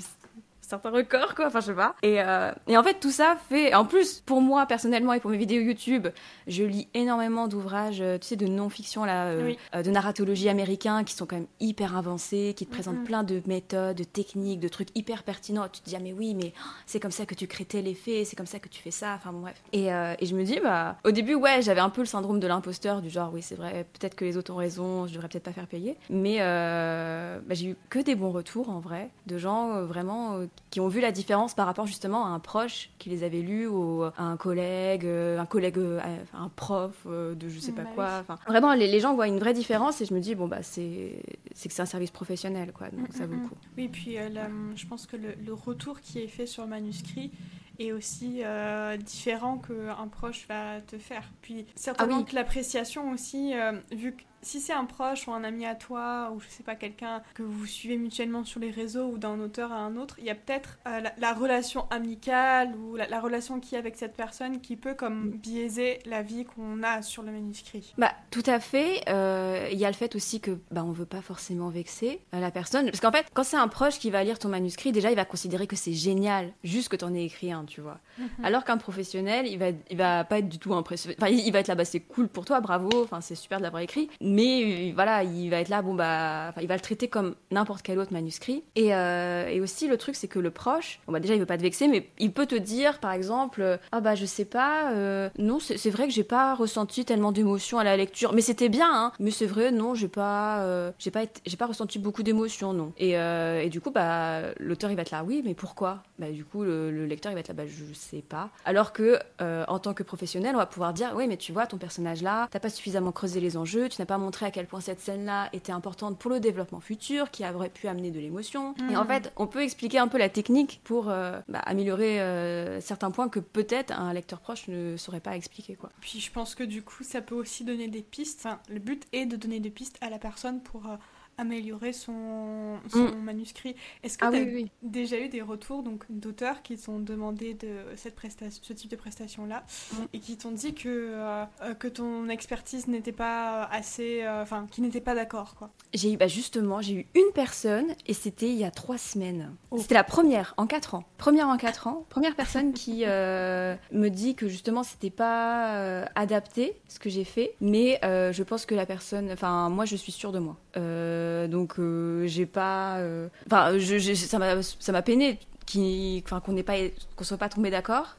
certains 0.67 0.91
records 0.91 1.35
quoi 1.35 1.47
enfin 1.47 1.61
je 1.61 1.67
sais 1.67 1.75
pas. 1.75 1.95
Et, 2.03 2.21
euh, 2.21 2.53
et 2.67 2.77
en 2.77 2.83
fait 2.83 2.99
tout 3.01 3.11
ça 3.11 3.37
fait 3.49 3.75
en 3.75 3.85
plus 3.85 4.21
pour 4.27 4.41
moi 4.41 4.67
personnellement 4.67 5.13
et 5.13 5.21
pour 5.21 5.31
mes 5.31 5.37
vidéos 5.37 5.61
YouTube 5.63 6.09
je 6.47 6.65
lis 6.65 6.89
énormément 6.95 7.47
d'ouvrages 7.49 8.01
euh, 8.01 8.19
tu 8.19 8.27
sais 8.29 8.37
de 8.37 8.47
non-fiction 8.47 9.05
là 9.05 9.27
euh, 9.27 9.45
Oui. 9.47 9.59
euh, 9.75 9.83
de 9.83 9.91
narratologie 9.91 10.49
américain 10.49 11.05
qui 11.05 11.15
sont 11.15 11.27
quand 11.27 11.37
même 11.37 11.47
hyper 11.61 11.97
avancés 11.97 12.55
qui 12.57 12.67
te 12.67 12.73
présentent 12.73 13.05
plein 13.05 13.23
de 13.23 13.43
méthodes 13.47 13.97
de 13.97 14.05
techniques 14.05 14.61
de 14.61 14.69
trucs 14.69 14.89
hyper 14.95 15.23
pertinents. 15.23 15.69
Tu 15.73 15.81
te 15.81 15.89
dis 15.89 15.97
ah 15.97 16.01
mais 16.03 16.13
oui 16.13 16.35
mais 16.35 16.53
c'est 16.87 17.01
comme 17.01 17.11
ça 17.11 17.27
que 17.27 17.35
tu 17.35 17.47
crées 17.47 17.65
tel 17.65 17.87
effet 17.87 18.25
c'est 18.25 18.37
comme 18.37 18.47
ça 18.47 18.59
que 18.59 18.69
tu 18.69 18.83
fais 18.83 18.91
ça. 18.91 19.15
Enfin 19.15 19.33
bon, 19.33 19.41
bref. 19.41 19.63
Et, 19.73 19.87
et 19.87 20.27
je 20.27 20.35
me 20.35 20.43
dis 20.45 20.59
bah 20.61 20.97
au 21.05 21.11
début 21.13 21.35
ouais 21.35 21.63
j'avais 21.63 21.81
un 21.81 21.91
peu 21.91 22.01
le 22.01 22.07
syndrome 22.07 22.41
de 22.41 22.47
l'imposteur 22.47 23.03
du 23.03 23.11
genre 23.11 23.31
oui 23.33 23.43
c'est 23.43 23.55
vrai 23.55 23.87
peut-être 23.99 24.15
que 24.17 24.25
les 24.25 24.37
autres 24.37 24.53
ont 24.53 24.57
raison 24.57 25.07
je 25.07 25.15
devrais 25.15 25.29
peut-être 25.29 25.45
pas 25.45 25.53
faire 25.53 25.67
payer. 25.69 25.97
Mais 26.11 26.39
bah, 26.39 27.55
j'ai 27.55 27.69
eu 27.71 27.77
que 27.89 27.99
des 27.99 28.15
bons 28.15 28.31
retours 28.33 28.71
en 28.71 28.81
vrai 28.81 29.11
de 29.27 29.39
gens 29.39 29.83
vraiment 29.83 30.41
qui 30.71 30.81
ont 30.81 30.89
vu 30.89 31.01
la 31.01 31.13
différence 31.13 31.55
par 31.55 31.65
rapport 31.67 31.87
justement 31.87 32.27
à 32.27 32.29
un 32.31 32.39
proche 32.41 32.91
qui 32.99 33.09
les 33.09 33.23
avait 33.23 33.41
lus 33.41 33.67
ou 33.67 34.03
à 34.03 34.13
un 34.19 34.37
collègue, 34.37 35.07
euh, 35.07 35.39
un 35.39 35.47
collègue, 35.47 35.79
euh, 35.79 36.01
un 36.35 36.49
prof 36.49 36.95
euh, 37.07 37.35
de 37.35 37.49
je 37.49 37.59
sais 37.61 37.73
pas 37.73 37.85
Bah 37.85 37.91
quoi. 37.95 38.19
Enfin, 38.21 38.39
vraiment, 38.47 38.75
les, 38.75 38.87
les 38.89 39.01
gens 39.01 39.15
voient 39.15 39.29
une 39.29 39.39
vraie 39.39 39.55
différence 39.55 40.01
et 40.01 40.07
je 40.07 40.13
me 40.13 40.21
dis, 40.21 40.35
bon, 40.35 40.49
bah, 40.49 40.63
c'est 40.63 41.23
c'est 41.55 41.69
que 41.69 41.75
c'est 41.75 41.83
un 41.83 41.87
service 41.87 42.11
professionnel, 42.11 42.73
quoi. 42.73 42.89
Donc 42.91 43.07
ça 43.13 43.27
vaut 43.27 43.35
le 43.35 43.39
Mm, 43.39 43.45
mm, 43.45 43.49
coup. 43.49 43.57
Oui, 43.79 43.89
puis 43.89 44.19
euh, 44.19 44.29
la- 44.29 44.51
je 44.75 44.87
pense 44.87 45.07
que 45.07 45.17
le, 45.17 45.35
le 45.45 45.55
retour 45.55 46.01
qui 46.01 46.19
est 46.21 46.29
fait 46.29 46.47
sur 46.47 46.65
le 46.65 46.69
manuscrit 46.71 47.31
est 47.79 47.93
aussi 47.93 48.41
euh, 48.45 48.97
différent 48.97 49.59
qu'un 49.59 50.09
proche 50.09 50.47
va 50.49 50.81
te 50.81 50.99
faire. 50.99 51.31
Puis 51.43 51.67
certainement 51.75 52.17
Ah 52.17 52.21
oui. 52.21 52.25
que 52.25 52.35
l'appréciation 52.35 53.11
aussi, 53.13 53.55
euh, 53.55 53.73
vu 53.93 54.13
que 54.15 54.23
si 54.47 54.61
c'est 54.61 54.73
un 54.73 54.85
proche 54.85 55.27
ou 55.27 55.33
un 55.33 55.43
ami 55.45 55.67
à 55.67 55.75
toi, 55.75 56.31
ou 56.35 56.41
je 56.41 56.47
sais 56.49 56.63
pas, 56.63 56.77
quelqu'un 56.77 57.23
que 57.35 57.43
vous 57.43 57.67
suivez 57.67 57.97
mutuellement 57.97 58.45
sur 58.45 58.61
les 58.61 58.71
réseaux 58.71 59.07
ou 59.07 59.19
d'un 59.19 59.41
auteur 59.41 59.73
à 59.73 59.77
un 59.77 59.97
autre, 59.97 60.15
il 60.19 60.25
y 60.25 60.31
a 60.31 60.35
peut-être 60.35 60.79
euh, 60.87 61.01
la, 61.01 61.13
la 61.19 61.33
relation 61.33 61.87
amicale 61.91 62.75
ou 62.77 62.97
la, 62.97 63.09
la 63.09 63.21
relation 63.21 63.59
qu'il 63.59 63.73
y 63.73 63.77
a 63.77 63.79
avec 63.81 63.97
cette 63.97 64.15
personne 64.15 64.61
qui 64.61 64.77
peut 64.77 64.95
comme 64.95 65.31
biaiser 65.31 65.99
la 66.07 66.23
vie 66.23 66.45
qu'on 66.45 66.83
a 66.85 67.03
sur 67.03 67.23
le 67.25 67.33
manuscrit. 67.33 67.93
Bah, 67.99 68.13
tout 68.31 68.45
à 68.47 68.61
fait. 68.61 69.01
Euh, 69.09 69.69
Il 69.73 69.79
y 69.79 69.85
a 69.85 69.89
le 69.89 69.95
fait 69.97 70.15
aussi 70.15 70.41
que 70.41 70.59
bah, 70.71 70.85
on 70.85 70.93
veut 70.93 71.07
pas 71.07 71.23
forcément 71.23 71.69
vexer 71.69 72.21
euh, 72.33 72.41
la 72.41 72.51
personne. 72.53 72.87
Parce 72.87 73.01
qu'en 73.01 73.11
fait, 73.13 73.27
quand 73.35 73.45
c'est 73.45 73.57
un 73.57 73.69
proche 73.69 73.99
qui 73.99 74.11
va 74.11 74.23
lire 74.23 74.39
ton 74.39 74.49
manuscrit, 74.49 74.93
déjà, 74.93 75.11
il 75.11 75.17
va 75.17 75.25
considérer 75.25 75.67
que 75.67 75.75
c'est 75.77 75.93
génial, 75.93 76.53
juste 76.63 76.89
que 76.89 76.97
t'en 76.97 77.13
aies 77.15 77.25
écrit 77.25 77.51
un, 77.51 77.65
tu 77.65 77.81
vois. 77.81 77.99
Alors 78.45 78.65
qu'un 78.65 78.77
professionnel, 78.77 79.47
il 79.47 79.59
va, 79.59 79.71
il 79.91 79.97
va 79.97 80.25
pas 80.25 80.39
être 80.39 80.49
du 80.49 80.59
tout 80.59 80.73
impressionné. 80.73 81.17
Enfin, 81.21 81.31
il, 81.31 81.41
il 81.41 81.53
va 81.53 81.59
être 81.59 81.69
là, 81.69 81.75
bah, 81.75 81.85
c'est 81.85 82.01
cool 82.01 82.29
pour 82.29 82.45
toi, 82.45 82.61
bravo, 82.61 82.91
enfin, 83.03 83.21
c'est 83.21 83.35
super 83.35 83.59
de 83.59 83.65
l'avoir 83.65 83.83
écrit. 83.83 84.09
Mais 84.21 84.36
euh, 84.41 84.93
voilà, 84.95 85.23
il 85.23 85.49
va 85.51 85.61
être 85.61 85.69
là, 85.69 85.83
bon, 85.83 85.95
bah, 85.95 86.53
il 86.61 86.67
va 86.69 86.75
le 86.75 86.81
traiter 86.81 87.09
comme 87.09 87.35
n'importe 87.51 87.83
quel 87.83 87.99
autre 87.99 88.13
manuscrit. 88.13 88.63
Et, 88.75 88.95
euh, 88.95 89.49
et 89.49 89.61
aussi, 89.61 89.89
le 89.89 89.97
truc, 89.97 90.17
c'est 90.17 90.29
que 90.29 90.39
le 90.39 90.51
proche, 90.51 91.01
bon, 91.07 91.13
bah, 91.13 91.21
déjà, 91.21 91.35
il 91.35 91.41
veut 91.41 91.47
pas 91.47 91.57
te 91.57 91.63
vexer, 91.63 91.89
mais 91.89 92.09
il 92.19 92.33
peut 92.33 92.47
te 92.47 92.55
dire, 92.55 92.99
par 92.99 93.13
exemple, 93.13 93.63
euh, 93.63 93.77
ah, 93.93 94.01
bah, 94.01 94.15
je 94.15 94.25
sais 94.27 94.45
pas, 94.45 94.93
non, 95.39 95.59
c'est 95.61 95.91
vrai 95.91 96.07
que 96.07 96.13
j'ai 96.13 96.25
pas 96.25 96.55
ressenti 96.55 97.05
tellement 97.05 97.33
d'émotions 97.33 97.79
à 97.79 97.85
la 97.85 97.97
lecture. 97.97 98.33
Mais 98.33 98.41
c'était 98.41 98.69
bien, 98.69 98.89
hein. 98.91 99.13
Mais 99.21 99.31
c'est 99.31 99.47
vrai, 99.47 99.71
non, 99.71 99.95
j'ai 99.95 100.09
pas, 100.09 100.93
j'ai 100.99 101.11
pas, 101.11 101.23
j'ai 101.45 101.57
pas 101.57 101.67
ressenti 101.67 101.99
beaucoup 101.99 102.23
d'émotions, 102.23 102.73
non. 102.73 102.93
Et, 102.99 103.13
et 103.13 103.69
du 103.69 103.81
coup, 103.81 103.91
bah, 103.91 104.43
l'auteur, 104.59 104.91
il 104.91 104.97
va 104.97 105.03
être 105.03 105.11
là, 105.11 105.25
oui, 105.25 105.43
mais 105.45 105.55
pourquoi? 105.55 106.03
Bah, 106.19 106.31
du 106.31 106.45
coup, 106.45 106.63
le, 106.63 106.91
le 106.91 107.07
lecteur, 107.07 107.33
il 107.33 107.35
va 107.35 107.41
être 107.41 107.49
là, 107.49 107.55
bah, 107.55 107.67
je 107.67 107.93
sais 107.95 108.23
pas. 108.23 108.51
Alors 108.65 108.93
que, 108.93 109.19
en 109.41 109.79
tant 109.79 109.95
que 109.95 110.03
professionnel, 110.03 110.55
on 110.55 110.59
va 110.59 110.67
pouvoir 110.67 110.93
dire, 110.93 111.13
oui, 111.15 111.27
mais 111.29 111.37
tu 111.37 111.53
vois, 111.53 111.67
ton 111.67 111.79
personnage 111.79 112.23
là, 112.23 112.49
t'as 112.51 112.61
pas 112.61 112.71
suffisamment 112.71 113.13
creusé 113.13 113.41
les 113.41 113.57
enjeux, 113.57 113.89
tu 113.89 114.01
n'as 114.01 114.07
pas 114.07 114.16
montré 114.19 114.47
à 114.47 114.51
quel 114.51 114.67
point 114.67 114.81
cette 114.81 115.01
scène-là 115.01 115.49
était 115.53 115.73
importante 115.73 116.19
pour 116.19 116.31
le 116.31 116.41
développement 116.41 116.81
futur, 116.81 117.31
qui 117.31 117.45
aurait 117.47 117.69
pu 117.71 117.89
amener 117.89 118.11
de 118.11 118.19
l'émotion. 118.21 118.75
Et 118.91 118.97
en 118.97 119.03
Mhm. 119.03 119.09
fait, 119.09 119.33
on 119.37 119.47
peut 119.47 119.63
expliquer 119.63 119.99
un 119.99 120.09
peu 120.09 120.19
la 120.19 120.29
technique 120.29 120.81
pour 120.85 121.09
euh, 121.09 121.41
bah, 121.49 121.61
améliorer 121.61 122.21
euh, 122.21 122.81
certains 122.81 123.11
points 123.11 123.29
que 123.29 123.41
peut-être 123.41 123.93
un 123.93 124.13
lecteur 124.13 124.41
proche 124.41 124.69
ne 124.69 124.97
saurait 124.97 125.21
pas 125.21 125.37
expliquer, 125.37 125.75
quoi. 125.75 125.91
Puis 126.01 126.21
je 126.21 126.31
pense 126.31 126.55
que 126.55 126.65
du 126.65 126.83
coup, 126.83 127.03
ça 127.05 127.21
peut 127.21 127.35
aussi 127.35 127.65
donner 127.65 127.89
des 127.89 128.03
pistes. 128.03 128.41
Enfin, 128.45 128.59
le 128.69 128.79
but 128.79 129.05
est 129.13 129.27
de 129.27 129.37
donner 129.37 129.61
des 129.61 129.71
pistes 129.71 129.99
à 130.01 130.11
la 130.11 130.19
personne 130.19 130.61
pour 130.61 130.87
euh, 130.87 130.97
améliorer 131.39 131.93
son, 131.93 132.79
son 132.91 133.17
manuscrit. 133.17 133.75
Est-ce 134.03 134.17
que 134.19 134.25
Ah 134.25 134.31
tu 134.31 134.37
as 134.37 134.41
oui, 134.41 134.51
oui. 134.55 134.71
déjà 134.83 135.19
eu 135.19 135.29
des 135.29 135.43
retours 135.43 135.83
donc 135.83 136.05
d'auteurs 136.09 136.63
qui 136.63 136.77
t'ont 136.79 136.99
demandé 136.99 137.55
de 137.55 137.77
cette 137.97 138.15
prestation, 138.15 138.61
ce 138.63 138.73
type 138.73 138.91
de 138.91 138.97
prestation 138.97 139.45
là 139.47 139.65
Mm. 139.93 139.97
et 140.13 140.19
qui 140.21 140.37
t'ont 140.37 140.51
dit 140.51 140.75
que 140.75 140.89
euh, 140.89 141.45
que 141.79 141.89
ton 141.89 142.29
expertise 142.29 142.89
n'était 142.89 143.13
pas 143.13 143.65
assez, 143.65 144.23
euh, 144.23 144.43
enfin, 144.43 144.67
qui 144.71 144.81
n'était 144.81 145.01
pas 145.01 145.15
d'accord 145.15 145.55
quoi? 145.57 145.71
J'ai 145.95 146.13
eu, 146.13 146.17
bah 146.17 146.27
justement, 146.29 146.81
j'ai 146.81 146.95
eu 146.95 147.07
une 147.15 147.33
personne 147.35 147.95
et 148.07 148.15
c'était 148.15 148.49
il 148.49 148.57
y 148.57 148.65
a 148.65 148.71
trois 148.71 148.99
semaines. 148.99 149.55
Oh. 149.71 149.79
C'était 149.79 149.95
la 149.95 150.05
première 150.05 150.55
en 150.57 150.67
quatre 150.67 150.95
ans. 150.95 151.05
Première 151.19 151.49
en 151.49 151.57
quatre 151.57 151.87
ans. 151.87 152.05
Première 152.09 152.35
personne 152.35 152.73
qui 152.73 153.03
euh, 153.07 153.75
me 153.93 154.09
dit 154.09 154.35
que 154.35 154.49
justement 154.49 154.83
c'était 154.83 155.11
pas 155.11 156.05
adapté 156.15 156.75
ce 156.89 156.99
que 156.99 157.11
j'ai 157.11 157.25
fait, 157.25 157.55
mais 157.61 157.99
je 158.03 158.43
pense 158.43 158.67
que 158.67 158.75
la 158.75 158.87
personne, 158.87 159.31
enfin 159.33 159.69
moi 159.69 159.85
je 159.85 159.97
suis 159.97 160.13
sûre 160.13 160.33
de 160.33 160.39
moi. 160.39 160.57
Euh, 160.77 161.26
donc 161.49 161.79
euh, 161.79 162.27
j'ai 162.27 162.47
pas, 162.47 162.99
euh, 162.99 163.29
enfin 163.47 163.79
je, 163.79 163.99
je- 163.99 164.15
ça 164.15 164.39
m'a 164.39 164.63
ça 164.63 164.93
m'a 164.93 165.03
peiné 165.03 165.39
qui, 165.67 166.23
enfin 166.25 166.41
qu'on 166.41 166.53
n'ait 166.53 166.63
pas 166.63 166.77
qu'on 167.17 167.25
soit 167.25 167.39
pas 167.39 167.49
tombé 167.49 167.71
d'accord. 167.71 168.17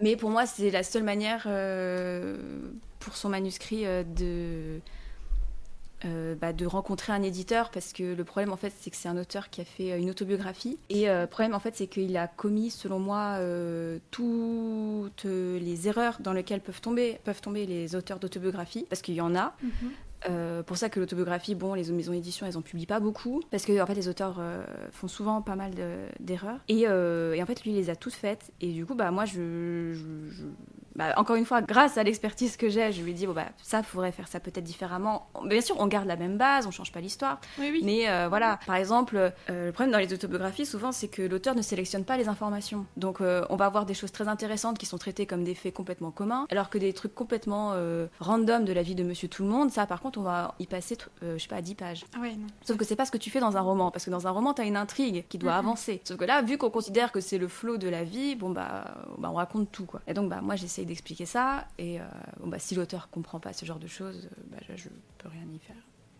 Mais 0.00 0.16
pour 0.16 0.28
moi, 0.30 0.44
c'est 0.46 0.70
la 0.70 0.82
seule 0.82 1.02
manière 1.04 1.44
euh, 1.46 2.36
pour 2.98 3.16
son 3.16 3.30
manuscrit 3.30 3.86
euh, 3.86 4.02
de, 4.04 4.80
euh, 6.06 6.34
bah, 6.34 6.52
de 6.54 6.66
rencontrer 6.66 7.12
un 7.12 7.22
éditeur 7.22 7.70
parce 7.70 7.92
que 7.94 8.14
le 8.14 8.24
problème 8.24 8.52
en 8.52 8.56
fait 8.56 8.72
c'est 8.80 8.90
que 8.90 8.96
c'est 8.96 9.08
un 9.08 9.16
auteur 9.18 9.48
qui 9.50 9.60
a 9.60 9.64
fait 9.64 9.92
euh, 9.92 9.98
une 9.98 10.10
autobiographie. 10.10 10.78
Et 10.90 11.08
euh, 11.08 11.22
le 11.22 11.26
problème 11.26 11.54
en 11.54 11.60
fait 11.60 11.74
c'est 11.76 11.86
qu'il 11.86 12.14
a 12.16 12.26
commis 12.26 12.70
selon 12.70 12.98
moi 12.98 13.36
euh, 13.38 13.98
toutes 14.10 15.24
les 15.24 15.88
erreurs 15.88 16.18
dans 16.20 16.32
lesquelles 16.34 16.60
peuvent 16.60 16.80
tomber, 16.82 17.18
peuvent 17.24 17.40
tomber 17.40 17.64
les 17.66 17.94
auteurs 17.96 18.18
d'autobiographie 18.18 18.86
parce 18.88 19.02
qu'il 19.02 19.14
y 19.14 19.20
en 19.22 19.34
a 19.36 19.54
euh, 20.28 20.62
pour 20.62 20.76
ça 20.76 20.88
que 20.90 21.00
l'autobiographie, 21.00 21.54
bon, 21.54 21.74
les 21.74 21.90
maisons 21.92 22.12
d'édition, 22.12 22.46
elles 22.46 22.56
en 22.58 22.62
publient 22.62 22.86
pas 22.86 23.00
beaucoup, 23.00 23.40
parce 23.50 23.64
que 23.64 23.80
en 23.80 23.86
fait, 23.86 23.94
les 23.94 24.08
auteurs 24.08 24.36
euh, 24.40 24.64
font 24.92 25.08
souvent 25.08 25.40
pas 25.42 25.56
mal 25.56 25.74
de- 25.74 26.06
d'erreurs. 26.18 26.58
Et, 26.68 26.84
euh, 26.86 27.32
et 27.34 27.42
en 27.42 27.46
fait, 27.46 27.62
lui, 27.64 27.70
il 27.70 27.76
les 27.76 27.90
a 27.90 27.96
toutes 27.96 28.14
faites. 28.14 28.52
Et 28.60 28.72
du 28.72 28.84
coup, 28.86 28.94
bah, 28.94 29.10
moi, 29.10 29.24
je- 29.24 29.94
bah, 31.00 31.14
encore 31.16 31.36
une 31.36 31.46
fois, 31.46 31.62
grâce 31.62 31.96
à 31.96 32.02
l'expertise 32.02 32.58
que 32.58 32.68
j'ai, 32.68 32.92
je 32.92 33.00
lui 33.02 33.14
dit, 33.14 33.26
bon, 33.26 33.32
bah, 33.32 33.46
ça, 33.62 33.82
faudrait 33.82 34.12
faire 34.12 34.28
ça 34.28 34.38
peut-être 34.38 34.64
différemment. 34.64 35.30
Bien 35.46 35.62
sûr, 35.62 35.76
on 35.78 35.86
garde 35.86 36.06
la 36.06 36.16
même 36.16 36.36
base, 36.36 36.66
on 36.66 36.70
change 36.70 36.92
pas 36.92 37.00
l'histoire. 37.00 37.40
Oui 37.58 37.70
oui. 37.72 37.80
Mais 37.82 38.10
euh, 38.10 38.28
voilà, 38.28 38.58
par 38.66 38.76
exemple, 38.76 39.16
euh, 39.16 39.66
le 39.66 39.72
problème 39.72 39.92
dans 39.92 39.98
les 39.98 40.12
autobiographies, 40.12 40.66
souvent, 40.66 40.92
c'est 40.92 41.08
que 41.08 41.22
l'auteur 41.22 41.54
ne 41.54 41.62
sélectionne 41.62 42.04
pas 42.04 42.18
les 42.18 42.28
informations. 42.28 42.84
Donc, 42.98 43.22
euh, 43.22 43.46
on 43.48 43.56
va 43.56 43.64
avoir 43.64 43.86
des 43.86 43.94
choses 43.94 44.12
très 44.12 44.28
intéressantes 44.28 44.76
qui 44.76 44.84
sont 44.84 44.98
traitées 44.98 45.24
comme 45.24 45.42
des 45.42 45.54
faits 45.54 45.72
complètement 45.72 46.10
communs, 46.10 46.46
alors 46.50 46.68
que 46.68 46.76
des 46.76 46.92
trucs 46.92 47.14
complètement 47.14 47.74
random 48.18 48.66
de 48.66 48.72
la 48.74 48.82
vie 48.82 48.94
de 48.94 49.02
Monsieur 49.02 49.28
Tout 49.28 49.42
le 49.42 49.48
Monde, 49.48 49.70
ça, 49.70 49.86
par 49.86 50.02
contre, 50.02 50.18
on 50.18 50.22
va 50.22 50.54
y 50.58 50.66
passer, 50.66 50.98
je 51.22 51.38
sais 51.38 51.48
pas, 51.48 51.62
10 51.62 51.74
pages. 51.76 52.04
Ah 52.14 52.20
ouais 52.20 52.36
non. 52.36 52.46
Sauf 52.66 52.76
que 52.76 52.84
c'est 52.84 52.96
pas 52.96 53.06
ce 53.06 53.10
que 53.10 53.16
tu 53.16 53.30
fais 53.30 53.40
dans 53.40 53.56
un 53.56 53.62
roman, 53.62 53.90
parce 53.90 54.04
que 54.04 54.10
dans 54.10 54.26
un 54.26 54.30
roman, 54.30 54.52
t'as 54.52 54.66
une 54.66 54.76
intrigue 54.76 55.24
qui 55.30 55.38
doit 55.38 55.54
avancer. 55.54 56.02
Sauf 56.04 56.18
que 56.18 56.24
là, 56.24 56.42
vu 56.42 56.58
qu'on 56.58 56.68
considère 56.68 57.10
que 57.10 57.20
c'est 57.20 57.38
le 57.38 57.48
flot 57.48 57.78
de 57.78 57.88
la 57.88 58.04
vie, 58.04 58.34
bon 58.34 58.50
bah, 58.50 58.84
bah, 59.18 59.30
on 59.30 59.36
raconte 59.36 59.70
tout 59.72 59.86
quoi. 59.86 60.00
Et 60.06 60.14
donc 60.14 60.28
bah 60.28 60.40
moi 60.42 60.56
j'essaye 60.56 60.86
d'expliquer 60.90 61.24
ça, 61.26 61.66
et 61.78 62.00
euh, 62.00 62.04
bon 62.40 62.48
bah 62.48 62.58
si 62.58 62.74
l'auteur 62.74 63.08
comprend 63.10 63.38
pas 63.40 63.52
ce 63.52 63.64
genre 63.64 63.78
de 63.78 63.86
choses, 63.86 64.28
euh, 64.30 64.42
bah 64.50 64.58
je, 64.68 64.76
je 64.76 64.88
peux 65.18 65.28
rien 65.28 65.46
y 65.54 65.58
faire. 65.58 65.76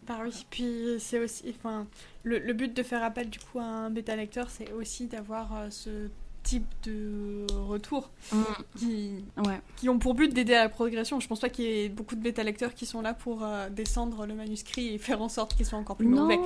Bah 0.06 0.18
oui, 0.24 0.46
puis 0.48 0.96
c'est 0.98 1.18
aussi, 1.18 1.44
enfin, 1.58 1.86
le, 2.22 2.38
le 2.38 2.52
but 2.54 2.74
de 2.74 2.82
faire 2.82 3.02
appel 3.04 3.28
du 3.30 3.38
coup 3.38 3.58
à 3.58 3.64
un 3.64 3.90
bêta 3.90 4.16
lecteur, 4.16 4.48
c'est 4.48 4.72
aussi 4.72 5.06
d'avoir 5.08 5.54
euh, 5.56 5.70
ce 5.70 6.08
type 6.42 6.66
de 6.84 7.44
retour 7.52 8.10
qui, 8.78 9.22
Ouais. 9.36 9.60
qui 9.76 9.88
ont 9.90 9.98
pour 9.98 10.14
but 10.14 10.32
d'aider 10.32 10.54
à 10.54 10.62
la 10.64 10.68
progression. 10.70 11.20
Je 11.20 11.28
pense 11.28 11.40
pas 11.40 11.50
qu'il 11.50 11.66
y 11.66 11.84
ait 11.84 11.88
beaucoup 11.90 12.14
de 12.16 12.22
bêta 12.22 12.42
lecteurs 12.42 12.72
qui 12.74 12.86
sont 12.86 13.02
là 13.02 13.12
pour 13.12 13.44
euh, 13.44 13.68
descendre 13.68 14.24
le 14.24 14.34
manuscrit 14.34 14.94
et 14.94 14.98
faire 14.98 15.20
en 15.20 15.28
sorte 15.28 15.54
qu'il 15.54 15.66
soit 15.66 15.78
encore 15.78 15.96
plus 15.96 16.06
Non. 16.08 16.22
mauvais. 16.22 16.38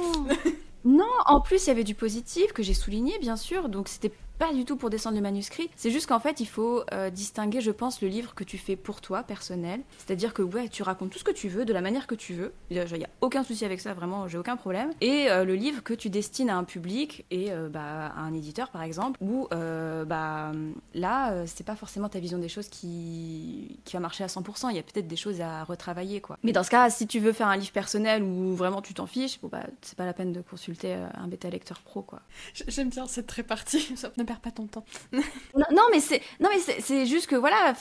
non, 0.85 1.07
en 1.27 1.41
plus 1.41 1.65
il 1.65 1.69
y 1.69 1.71
avait 1.71 1.85
du 1.85 1.95
positif 1.95 2.53
que 2.53 2.63
j'ai 2.63 2.75
souligné 2.75 3.19
bien 3.21 3.37
sûr, 3.37 3.69
donc 3.69 3.89
c'était 3.89 4.13
pas 4.39 4.53
du 4.53 4.65
tout 4.65 4.77
pour 4.77 4.91
descendre 4.91 5.17
le 5.17 5.23
manuscrit. 5.23 5.71
C'est 5.77 5.91
juste 5.91 6.07
qu'en 6.07 6.21
fait 6.21 6.41
il 6.41 6.47
faut 6.47 6.83
euh, 6.93 7.11
distinguer, 7.11 7.61
je 7.61 7.71
pense, 7.71 8.01
le 8.03 8.09
livre 8.09 8.35
que 8.35 8.45
tu 8.45 8.59
fais 8.59 8.77
pour 8.77 9.01
toi 9.01 9.23
personnel. 9.23 9.81
C'est-à-dire 9.99 10.35
que 10.35 10.43
ouais, 10.43 10.69
tu 10.69 10.83
racontes 10.83 11.11
tout 11.11 11.19
ce 11.19 11.25
que 11.25 11.31
tu 11.31 11.49
veux, 11.49 11.65
de 11.65 11.73
la 11.73 11.81
manière 11.81 12.07
que 12.07 12.15
tu 12.15 12.35
veux. 12.35 12.53
Il 12.71 12.77
y 12.77 12.81
a, 12.81 12.87
aucun 13.21 13.45
souci 13.45 13.65
avec 13.65 13.81
ça, 13.81 13.95
vraiment, 13.95 14.29
j'ai 14.29 14.39
aucun 14.39 14.57
problème. 14.57 14.91
Et 15.01 15.31
euh, 15.31 15.45
le 15.45 15.55
livre 15.55 15.83
que 15.83 15.95
tu 15.95 16.11
destines 16.11 16.51
à 16.51 16.57
un 16.57 16.65
public 16.65 17.25
et 17.31 17.53
euh, 17.53 17.69
bah, 17.69 18.13
à 18.17 18.21
un 18.21 18.35
éditeur 18.35 18.71
par 18.71 18.83
exemple, 18.83 19.19
où 19.23 19.49
bah, 19.51 20.53
là 20.95 21.47
c'est 21.47 21.65
pas 21.65 21.77
forcément 21.77 22.09
ta 22.09 22.19
vision 22.19 22.39
des 22.39 22.49
choses 22.49 22.69
qui, 22.69 23.79
qui 23.85 23.95
va 23.95 24.01
marcher 24.01 24.25
à 24.25 24.29
100%. 24.29 24.71
Il 24.71 24.77
y 24.77 24.79
a 24.79 24.83
peut-être 24.83 25.07
des 25.07 25.17
choses 25.17 25.41
à 25.41 25.65
retravailler 25.65 26.21
quoi. 26.21 26.39
Mais 26.43 26.53
dans 26.53 26.63
ce 26.63 26.71
cas, 26.71 26.91
si 26.91 27.07
tu 27.07 27.21
veux 27.21 27.33
faire 27.33 27.49
un 27.49 27.57
livre 27.57 27.73
personnel 27.73 28.23
où 28.23 28.55
vraiment 28.55 28.83
tu 28.83 28.95
t'en 28.95 29.07
fiches, 29.07 29.41
bon 29.41 29.49
bah 29.49 29.65
c'est 29.83 29.97
pas 29.97 30.07
la 30.07 30.13
peine 30.13 30.33
de 30.33 30.41
consulter 30.41 30.95
un 31.15 31.29
bêta 31.29 31.49
lecteur 31.51 31.81
pro 31.81 32.03
quoi. 32.03 32.21
J'aime 32.69 32.89
bien 32.89 33.07
cette 33.07 33.31
répartie. 33.31 33.95
Ne 34.25 34.27
perds 34.27 34.41
pas 34.41 34.51
ton 34.51 34.67
temps. 34.67 34.85
Non, 35.55 35.67
non, 35.71 35.83
mais 35.93 36.01
c'est 36.01 36.23
non 36.41 36.49
mais 36.51 36.59
c'est 36.59 36.81
c'est 36.81 37.05
juste 37.05 37.27
que 37.27 37.37
voilà, 37.37 37.75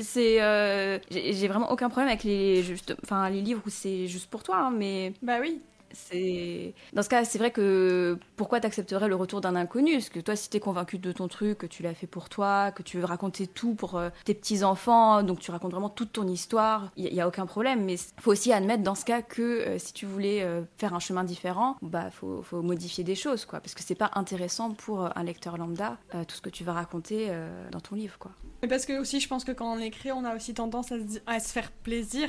c'est 0.00 0.40
euh, 0.40 0.98
j'ai 1.10 1.32
j'ai 1.32 1.48
vraiment 1.48 1.72
aucun 1.72 1.88
problème 1.88 2.08
avec 2.08 2.22
les 2.22 2.62
juste 2.62 2.94
enfin 3.02 3.28
les 3.30 3.40
livres 3.40 3.62
où 3.66 3.70
c'est 3.70 4.06
juste 4.06 4.30
pour 4.30 4.44
toi, 4.44 4.58
hein, 4.58 4.70
mais 4.70 5.12
Bah 5.22 5.38
oui. 5.40 5.60
C'est 5.94 6.74
dans 6.92 7.02
ce 7.02 7.08
cas 7.08 7.24
c'est 7.24 7.38
vrai 7.38 7.50
que 7.50 8.18
pourquoi 8.36 8.60
t'accepterais 8.60 9.08
le 9.08 9.16
retour 9.16 9.40
d'un 9.40 9.56
inconnu? 9.56 9.94
Parce 9.94 10.08
que 10.08 10.20
toi 10.20 10.36
si 10.36 10.50
t'es 10.50 10.60
convaincu 10.60 10.98
de 10.98 11.12
ton 11.12 11.28
truc, 11.28 11.58
que 11.58 11.66
tu 11.66 11.82
l'as 11.82 11.94
fait 11.94 12.06
pour 12.06 12.28
toi, 12.28 12.70
que 12.72 12.82
tu 12.82 12.98
veux 12.98 13.04
raconter 13.04 13.46
tout 13.46 13.74
pour 13.74 13.96
euh, 13.96 14.10
tes 14.24 14.34
petits 14.34 14.64
enfants, 14.64 15.22
donc 15.22 15.40
tu 15.40 15.50
racontes 15.50 15.72
vraiment 15.72 15.88
toute 15.88 16.12
ton 16.12 16.26
histoire, 16.26 16.90
il 16.96 17.12
y, 17.12 17.20
a 17.20 17.28
aucun 17.28 17.46
problème. 17.46 17.84
Mais 17.84 17.96
faut 18.20 18.32
aussi 18.32 18.52
admettre 18.52 18.82
dans 18.82 18.94
ce 18.94 19.04
cas 19.04 19.22
que 19.22 19.42
euh, 19.42 19.78
si 19.78 19.92
tu 19.92 20.06
voulais 20.06 20.42
euh, 20.42 20.62
faire 20.76 20.94
un 20.94 20.98
chemin 20.98 21.24
différent, 21.24 21.76
bah 21.82 22.10
faut, 22.10 22.42
faut 22.42 22.62
modifier 22.62 23.04
des 23.04 23.14
choses 23.14 23.44
quoi, 23.44 23.60
parce 23.60 23.74
que 23.74 23.82
c'est 23.82 23.94
pas 23.94 24.10
intéressant 24.14 24.72
pour 24.72 25.08
un 25.16 25.24
lecteur 25.24 25.56
lambda 25.56 25.98
tout 26.28 26.36
ce 26.36 26.40
que 26.40 26.50
tu 26.50 26.64
vas 26.64 26.72
raconter 26.72 27.30
dans 27.70 27.80
ton 27.80 27.96
livre 27.96 28.18
quoi. 28.18 28.32
Mais 28.62 28.68
parce 28.68 28.86
que 28.86 29.00
aussi, 29.00 29.20
je 29.20 29.28
pense 29.28 29.44
que 29.44 29.52
quand 29.52 29.72
on 29.72 29.78
écrit, 29.78 30.12
on 30.12 30.24
a 30.24 30.36
aussi 30.36 30.54
tendance 30.54 30.92
à 30.92 30.98
se, 30.98 31.18
à 31.26 31.40
se 31.40 31.52
faire 31.52 31.70
plaisir. 31.70 32.28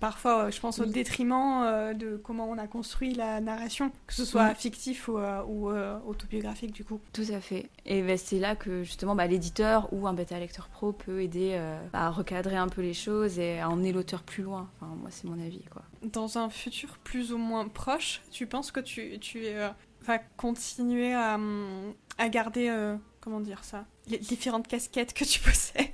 parfois, 0.00 0.50
je 0.50 0.60
pense 0.60 0.78
au 0.80 0.86
détriment 0.86 1.92
de 1.94 2.16
comment 2.16 2.48
on 2.48 2.58
a 2.58 2.66
construit 2.66 2.79
construit 2.80 3.12
la 3.14 3.40
narration, 3.40 3.92
que 4.06 4.14
ce 4.14 4.24
soit 4.24 4.54
fictif 4.54 5.08
ou, 5.08 5.18
ou 5.18 5.70
autobiographique 6.06 6.72
du 6.72 6.82
coup. 6.84 6.98
Tout 7.12 7.26
à 7.30 7.40
fait. 7.40 7.68
Et 7.84 8.00
ben, 8.02 8.16
c'est 8.16 8.38
là 8.38 8.56
que 8.56 8.82
justement 8.84 9.14
bah, 9.14 9.26
l'éditeur 9.26 9.92
ou 9.92 10.06
un 10.06 10.14
bêta 10.14 10.38
lecteur 10.38 10.68
pro 10.68 10.92
peut 10.92 11.20
aider 11.22 11.60
à 11.92 12.08
recadrer 12.10 12.56
un 12.56 12.68
peu 12.68 12.80
les 12.80 12.94
choses 12.94 13.38
et 13.38 13.60
à 13.60 13.68
emmener 13.68 13.92
l'auteur 13.92 14.22
plus 14.22 14.42
loin. 14.42 14.70
Enfin, 14.76 14.94
moi, 14.96 15.10
c'est 15.10 15.24
mon 15.28 15.38
avis. 15.44 15.62
Quoi. 15.70 15.82
Dans 16.02 16.38
un 16.38 16.48
futur 16.48 16.96
plus 17.04 17.32
ou 17.34 17.38
moins 17.38 17.68
proche, 17.68 18.22
tu 18.30 18.46
penses 18.46 18.70
que 18.72 18.80
tu, 18.80 19.18
tu 19.18 19.42
vas 20.02 20.18
continuer 20.38 21.12
à, 21.12 21.38
à 22.16 22.28
garder 22.30 22.74
comment 23.20 23.40
dire 23.40 23.62
ça 23.62 23.84
Les 24.08 24.18
différentes 24.18 24.66
casquettes 24.68 25.12
que 25.12 25.24
tu 25.24 25.40
possèdes? 25.40 25.88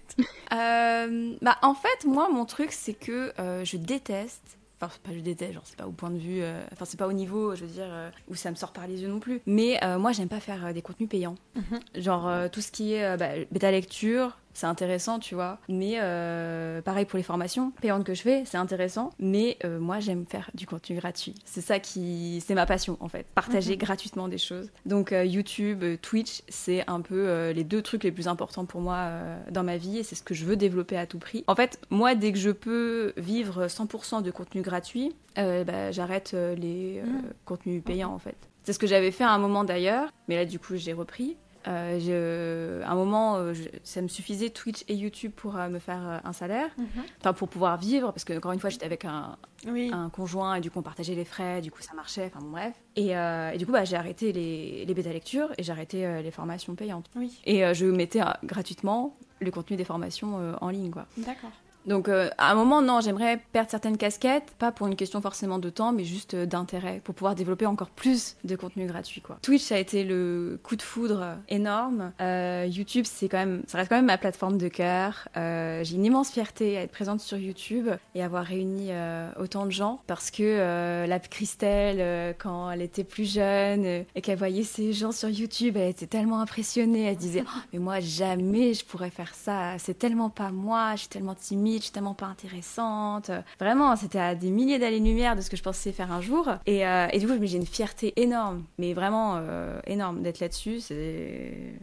Euh, 0.52 1.36
Bah 1.42 1.58
en 1.62 1.74
fait, 1.74 2.04
moi 2.06 2.28
mon 2.32 2.44
truc 2.44 2.70
c'est 2.72 2.94
que 2.94 3.32
euh, 3.40 3.64
je 3.64 3.76
déteste 3.76 4.58
Enfin, 4.80 4.92
pas 5.02 5.12
je 5.12 5.20
déteste, 5.20 5.54
genre 5.54 5.62
c'est 5.64 5.76
pas 5.76 5.86
au 5.86 5.92
point 5.92 6.10
de 6.10 6.18
vue, 6.18 6.42
euh, 6.42 6.62
enfin 6.72 6.84
c'est 6.84 6.98
pas 6.98 7.06
au 7.06 7.12
niveau, 7.12 7.54
je 7.54 7.64
veux 7.64 7.70
dire, 7.70 7.88
où 8.28 8.34
ça 8.34 8.50
me 8.50 8.56
sort 8.56 8.72
par 8.72 8.86
les 8.86 9.02
yeux 9.02 9.08
non 9.08 9.20
plus. 9.20 9.40
Mais 9.46 9.80
moi 9.98 10.12
j'aime 10.12 10.28
pas 10.28 10.40
faire 10.40 10.74
des 10.74 10.82
contenus 10.82 11.08
payants. 11.08 11.36
Mhm. 11.54 12.02
Genre 12.02 12.50
tout 12.50 12.60
ce 12.60 12.70
qui 12.70 12.92
est 12.92 13.16
bah, 13.16 13.30
bêta 13.50 13.70
lecture, 13.70 14.36
c'est 14.56 14.66
intéressant, 14.66 15.18
tu 15.18 15.34
vois. 15.34 15.58
Mais 15.68 15.96
euh, 16.00 16.80
pareil 16.80 17.04
pour 17.04 17.18
les 17.18 17.22
formations 17.22 17.72
payantes 17.82 18.04
que 18.04 18.14
je 18.14 18.22
fais, 18.22 18.42
c'est 18.46 18.56
intéressant. 18.56 19.10
Mais 19.18 19.58
euh, 19.64 19.78
moi, 19.78 20.00
j'aime 20.00 20.24
faire 20.26 20.50
du 20.54 20.66
contenu 20.66 20.96
gratuit. 20.96 21.34
C'est 21.44 21.60
ça 21.60 21.78
qui, 21.78 22.42
c'est 22.44 22.54
ma 22.54 22.64
passion 22.64 22.96
en 23.00 23.08
fait, 23.08 23.26
partager 23.34 23.72
mhm. 23.72 23.78
gratuitement 23.78 24.28
des 24.28 24.38
choses. 24.38 24.70
Donc 24.86 25.12
euh, 25.12 25.26
YouTube, 25.26 25.84
Twitch, 26.00 26.40
c'est 26.48 26.88
un 26.88 27.02
peu 27.02 27.50
les 27.50 27.64
deux 27.64 27.82
trucs 27.82 28.02
les 28.02 28.12
plus 28.12 28.28
importants 28.28 28.64
pour 28.64 28.80
moi 28.80 29.10
dans 29.50 29.62
ma 29.62 29.76
vie 29.76 29.98
et 29.98 30.02
c'est 30.02 30.14
ce 30.14 30.22
que 30.22 30.32
je 30.32 30.46
veux 30.46 30.56
développer 30.56 30.96
à 30.96 31.06
tout 31.06 31.18
prix. 31.18 31.44
En 31.48 31.54
fait, 31.54 31.78
moi, 31.90 32.14
dès 32.14 32.32
que 32.32 32.38
je 32.38 32.50
peux 32.50 33.12
vivre 33.18 33.66
100% 33.66 34.22
de 34.22 34.30
contenu 34.30 34.62
gratuit, 34.62 35.14
bah, 35.36 35.92
j'arrête 35.92 36.32
les 36.32 37.02
mhm. 37.04 37.22
contenus 37.44 37.82
payants 37.84 38.12
en 38.12 38.18
fait. 38.18 38.36
C'est 38.64 38.72
ce 38.72 38.78
que 38.78 38.86
j'avais 38.86 39.10
fait 39.10 39.24
à 39.24 39.30
un 39.30 39.38
moment 39.38 39.64
d'ailleurs, 39.64 40.08
mais 40.28 40.36
là 40.36 40.44
du 40.44 40.58
coup 40.58 40.76
j'ai 40.76 40.92
repris. 40.92 41.36
Euh, 41.68 42.82
à 42.84 42.92
un 42.92 42.94
moment, 42.94 43.36
euh, 43.36 43.54
ça 43.82 44.00
me 44.02 44.08
suffisait 44.08 44.50
Twitch 44.50 44.84
et 44.88 44.94
YouTube 44.94 45.32
pour 45.34 45.56
euh, 45.56 45.68
me 45.68 45.78
faire 45.78 46.20
un 46.24 46.32
salaire, 46.32 46.70
mhm. 46.78 47.02
enfin 47.20 47.32
pour 47.32 47.48
pouvoir 47.48 47.76
vivre, 47.78 48.12
parce 48.12 48.24
que 48.24 48.36
encore 48.36 48.52
une 48.52 48.60
fois, 48.60 48.70
j'étais 48.70 48.86
avec 48.86 49.04
un, 49.04 49.36
un, 49.66 50.08
conjoint 50.10 50.56
et 50.56 50.60
du 50.60 50.70
coup 50.70 50.78
on 50.78 50.82
partageait 50.82 51.14
les 51.14 51.24
frais, 51.24 51.60
du 51.60 51.70
coup 51.70 51.82
ça 51.82 51.94
marchait, 51.94 52.30
enfin 52.32 52.44
bon, 52.44 52.50
bref. 52.50 52.74
Et, 52.94 53.10
et, 53.10 53.58
du 53.58 53.66
coup, 53.66 53.72
bah, 53.72 53.84
j'ai 53.84 53.96
arrêté 53.96 54.32
les, 54.32 54.84
les 54.86 54.94
bêta-lectures 54.94 55.50
et 55.58 55.62
j'ai 55.62 55.72
arrêté 55.72 56.22
les 56.22 56.30
formations 56.30 56.74
payantes. 56.74 57.10
Oui. 57.14 57.40
Et 57.44 57.74
je 57.74 57.84
mettais 57.86 58.20
gratuitement 58.44 59.16
le 59.40 59.50
contenu 59.50 59.76
des 59.76 59.84
formations 59.84 60.56
en 60.60 60.68
ligne, 60.70 60.90
quoi. 60.90 61.06
D'accord. 61.18 61.50
Donc 61.86 62.08
euh, 62.08 62.28
à 62.36 62.50
un 62.50 62.54
moment, 62.54 62.82
non, 62.82 63.00
j'aimerais 63.00 63.40
perdre 63.52 63.70
certaines 63.70 63.96
casquettes, 63.96 64.54
pas 64.58 64.72
pour 64.72 64.86
une 64.86 64.96
question 64.96 65.20
forcément 65.20 65.58
de 65.58 65.70
temps, 65.70 65.92
mais 65.92 66.04
juste 66.04 66.34
euh, 66.34 66.46
d'intérêt, 66.46 67.00
pour 67.04 67.14
pouvoir 67.14 67.34
développer 67.34 67.66
encore 67.66 67.90
plus 67.90 68.36
de 68.44 68.56
contenu 68.56 68.86
gratuit. 68.86 69.20
Quoi. 69.20 69.38
Twitch 69.42 69.70
a 69.70 69.78
été 69.78 70.04
le 70.04 70.58
coup 70.62 70.76
de 70.76 70.82
foudre 70.82 71.36
énorme. 71.48 72.12
Euh, 72.20 72.66
YouTube, 72.68 73.04
c'est 73.08 73.28
quand 73.28 73.38
même, 73.38 73.62
ça 73.66 73.78
reste 73.78 73.88
quand 73.88 73.96
même 73.96 74.06
ma 74.06 74.18
plateforme 74.18 74.58
de 74.58 74.68
cœur. 74.68 75.28
J'ai 75.34 75.94
une 75.94 76.04
immense 76.04 76.30
fierté 76.30 76.76
à 76.76 76.82
être 76.82 76.90
présente 76.90 77.20
sur 77.20 77.38
YouTube 77.38 77.88
et 78.14 78.22
avoir 78.22 78.44
réuni 78.44 78.90
autant 79.38 79.66
de 79.66 79.70
gens, 79.70 80.00
parce 80.06 80.30
que 80.30 81.06
la 81.06 81.18
Christelle, 81.18 82.34
quand 82.38 82.70
elle 82.70 82.82
était 82.82 83.04
plus 83.04 83.34
jeune 83.34 83.84
et 83.84 84.20
qu'elle 84.22 84.38
voyait 84.38 84.62
ces 84.62 84.92
gens 84.92 85.12
sur 85.12 85.28
YouTube, 85.28 85.76
elle 85.76 85.90
était 85.90 86.06
tellement 86.06 86.40
impressionnée. 86.40 87.04
Elle 87.04 87.16
disait, 87.16 87.44
oh, 87.46 87.60
mais 87.72 87.78
moi 87.78 88.00
jamais 88.00 88.74
je 88.74 88.84
pourrais 88.84 89.10
faire 89.10 89.34
ça. 89.34 89.78
C'est 89.78 89.98
tellement 89.98 90.30
pas 90.30 90.50
moi. 90.50 90.92
Je 90.94 91.00
suis 91.00 91.08
tellement 91.08 91.34
timide 91.34 91.75
tellement 91.80 92.14
pas 92.14 92.26
intéressante. 92.26 93.30
Vraiment, 93.58 93.94
c'était 93.96 94.18
à 94.18 94.34
des 94.34 94.50
milliers 94.50 94.78
d'années-lumière 94.78 95.36
de 95.36 95.40
ce 95.40 95.50
que 95.50 95.56
je 95.56 95.62
pensais 95.62 95.92
faire 95.92 96.12
un 96.12 96.20
jour. 96.20 96.48
Et, 96.66 96.86
euh, 96.86 97.08
et 97.12 97.18
du 97.18 97.26
coup, 97.26 97.34
j'ai 97.42 97.56
une 97.56 97.66
fierté 97.66 98.12
énorme, 98.16 98.64
mais 98.78 98.94
vraiment 98.94 99.36
euh, 99.36 99.80
énorme 99.86 100.22
d'être 100.22 100.40
là-dessus. 100.40 100.80
C'est. 100.80 101.78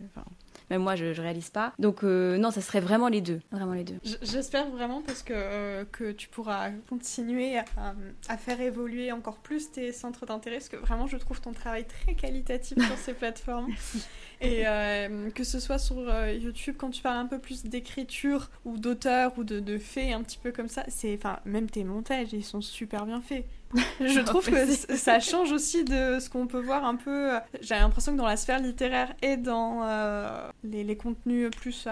Même 0.69 0.81
moi 0.81 0.95
je, 0.95 1.13
je, 1.13 1.21
réalise 1.21 1.49
pas. 1.49 1.73
Donc 1.79 2.03
euh, 2.03 2.37
non, 2.37 2.51
ça 2.51 2.61
serait 2.61 2.79
vraiment 2.79 3.07
les 3.07 3.21
deux, 3.21 3.39
vraiment 3.51 3.73
les 3.73 3.83
deux. 3.83 3.99
J'espère 4.21 4.69
vraiment 4.69 5.01
parce 5.01 5.23
que, 5.23 5.83
que 5.85 6.11
tu 6.11 6.27
pourras 6.27 6.71
continuer 6.89 7.57
à, 7.57 7.65
à, 8.29 8.37
faire 8.37 8.59
évoluer 8.61 9.11
encore 9.11 9.37
plus 9.37 9.71
tes 9.71 9.91
centres 9.91 10.25
d'intérêt, 10.25 10.57
parce 10.57 10.69
que 10.69 10.77
vraiment 10.77 11.07
je 11.07 11.17
trouve 11.17 11.41
ton 11.41 11.53
travail 11.53 11.85
très 11.85 12.15
qualitatif 12.15 12.77
sur 12.85 12.97
ces 12.97 13.13
plateformes. 13.23 13.71
Et 14.43 14.63
euh, 14.67 15.29
que 15.31 15.43
ce 15.43 15.59
soit 15.59 15.79
sur 15.79 15.97
euh, 15.97 16.33
YouTube, 16.33 16.75
quand 16.77 16.89
tu 16.89 17.01
parles 17.01 17.17
un 17.17 17.25
peu 17.25 17.39
plus 17.39 17.63
d'écriture 17.63 18.49
ou 18.65 18.77
d'auteur 18.77 19.31
ou 19.37 19.43
de, 19.45 19.61
de 19.61 19.77
faits, 19.77 20.13
un 20.13 20.21
petit 20.21 20.37
peu 20.37 20.51
comme 20.51 20.67
ça, 20.67 20.83
c'est, 20.89 21.15
enfin, 21.15 21.39
même 21.45 21.69
tes 21.69 21.85
montages, 21.85 22.33
ils 22.33 22.43
sont 22.43 22.59
super 22.59 23.05
bien 23.05 23.21
faits. 23.21 23.45
Je 23.99 24.19
trouve 24.19 24.45
que 24.45 24.65
ça 24.95 25.19
change 25.19 25.51
aussi 25.51 25.83
de 25.83 26.19
ce 26.19 26.29
qu'on 26.29 26.47
peut 26.47 26.61
voir 26.61 26.85
un 26.85 26.95
peu. 26.95 27.35
Euh, 27.35 27.39
j'ai 27.61 27.75
l'impression 27.75 28.13
que 28.13 28.17
dans 28.17 28.27
la 28.27 28.37
sphère 28.37 28.59
littéraire 28.59 29.13
et 29.21 29.37
dans 29.37 29.83
les, 30.63 30.83
les, 30.83 30.97
contenus 30.97 31.49
plus 31.51 31.87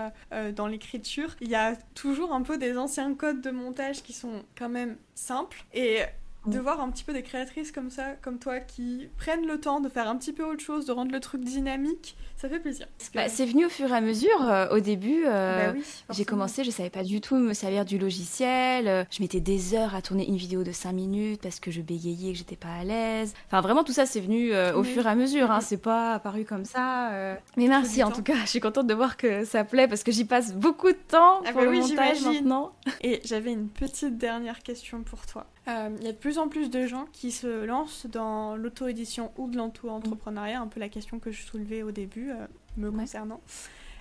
dans 0.55 0.67
l'écriture, 0.67 1.35
il 1.41 1.49
y 1.49 1.55
a 1.55 1.75
toujours 1.95 2.33
un 2.33 2.41
peu 2.41 2.57
des 2.57 2.77
anciens 2.77 3.13
codes 3.13 3.41
de 3.41 3.51
montage 3.51 4.03
qui 4.03 4.13
sont 4.13 4.43
quand 4.57 4.69
même 4.69 4.97
simples. 5.15 5.65
Et 5.73 6.01
de 6.47 6.59
voir 6.59 6.81
un 6.81 6.89
petit 6.89 7.03
peu 7.03 7.13
des 7.13 7.21
créatrices 7.21 7.71
comme 7.71 7.89
ça, 7.89 8.13
comme 8.21 8.39
toi, 8.39 8.59
qui 8.59 9.09
prennent 9.17 9.45
le 9.45 9.59
temps 9.59 9.79
de 9.79 9.89
faire 9.89 10.07
un 10.07 10.15
petit 10.15 10.33
peu 10.33 10.43
autre 10.43 10.63
chose, 10.63 10.85
de 10.85 10.91
rendre 10.91 11.11
le 11.11 11.19
truc 11.19 11.43
dynamique, 11.43 12.15
ça 12.35 12.49
fait 12.49 12.59
plaisir. 12.59 12.87
Bah, 13.13 13.29
c'est 13.29 13.45
venu 13.45 13.65
au 13.65 13.69
fur 13.69 13.91
et 13.91 13.95
à 13.95 14.01
mesure. 14.01 14.49
Euh, 14.49 14.69
au 14.69 14.79
début, 14.79 15.23
euh, 15.27 15.71
bah 15.71 15.79
j'ai 16.09 16.25
commencé, 16.25 16.63
je 16.63 16.71
savais 16.71 16.89
pas 16.89 17.03
du 17.03 17.21
tout 17.21 17.35
me 17.35 17.53
servir 17.53 17.85
du 17.85 17.99
logiciel. 17.99 18.87
Euh, 18.87 19.03
je 19.11 19.21
mettais 19.21 19.39
des 19.39 19.75
heures 19.75 19.93
à 19.93 20.01
tourner 20.01 20.27
une 20.27 20.37
vidéo 20.37 20.63
de 20.63 20.71
5 20.71 20.91
minutes 20.91 21.41
parce 21.43 21.59
que 21.59 21.69
je 21.69 21.81
bégayais 21.81 22.29
et 22.29 22.31
que 22.31 22.37
j'étais 22.39 22.55
pas 22.55 22.73
à 22.79 22.83
l'aise. 22.83 23.35
Enfin, 23.45 23.61
vraiment, 23.61 23.83
tout 23.83 23.93
ça, 23.93 24.07
c'est 24.07 24.21
venu 24.21 24.51
au 24.75 24.83
fur 24.83 25.05
et 25.05 25.09
à 25.09 25.15
mesure. 25.15 25.51
Hein. 25.51 25.61
C'est 25.61 25.77
pas 25.77 26.13
apparu 26.13 26.45
comme 26.45 26.65
ça. 26.65 27.11
Mais 27.57 27.67
merci, 27.67 28.03
en 28.03 28.11
tout 28.11 28.23
cas. 28.23 28.33
Je 28.43 28.49
suis 28.49 28.59
contente 28.59 28.87
de 28.87 28.93
voir 28.95 29.17
que 29.17 29.45
ça 29.45 29.63
plaît 29.63 29.87
parce 29.87 30.03
que 30.03 30.11
j'y 30.11 30.25
passe 30.25 30.53
beaucoup 30.53 30.91
de 30.91 30.97
temps 31.07 31.41
ah 31.45 31.51
pour 31.51 31.61
bah 31.61 31.67
le 31.67 31.79
montage 31.79 32.21
maintenant. 32.21 32.71
Et 33.01 33.21
j'avais 33.23 33.51
une 33.51 33.67
petite 33.67 34.17
dernière 34.17 34.63
question 34.63 35.03
pour 35.03 35.27
toi. 35.27 35.45
Il 35.67 36.03
y 36.03 36.07
a 36.07 36.11
de 36.11 36.17
plus 36.17 36.37
en 36.37 36.47
plus 36.47 36.69
de 36.69 36.87
gens 36.87 37.05
qui 37.13 37.31
se 37.31 37.65
lancent 37.65 38.07
dans 38.07 38.55
l'auto-édition 38.55 39.31
ou 39.37 39.49
de 39.49 39.57
l'auto-entrepreneuriat, 39.57 40.59
un 40.59 40.67
peu 40.67 40.79
la 40.79 40.89
question 40.89 41.19
que 41.19 41.31
je 41.31 41.43
soulevais 41.43 41.83
au 41.83 41.91
début. 41.91 42.31
Euh, 42.31 42.47
me 42.77 42.91
concernant. 42.91 43.41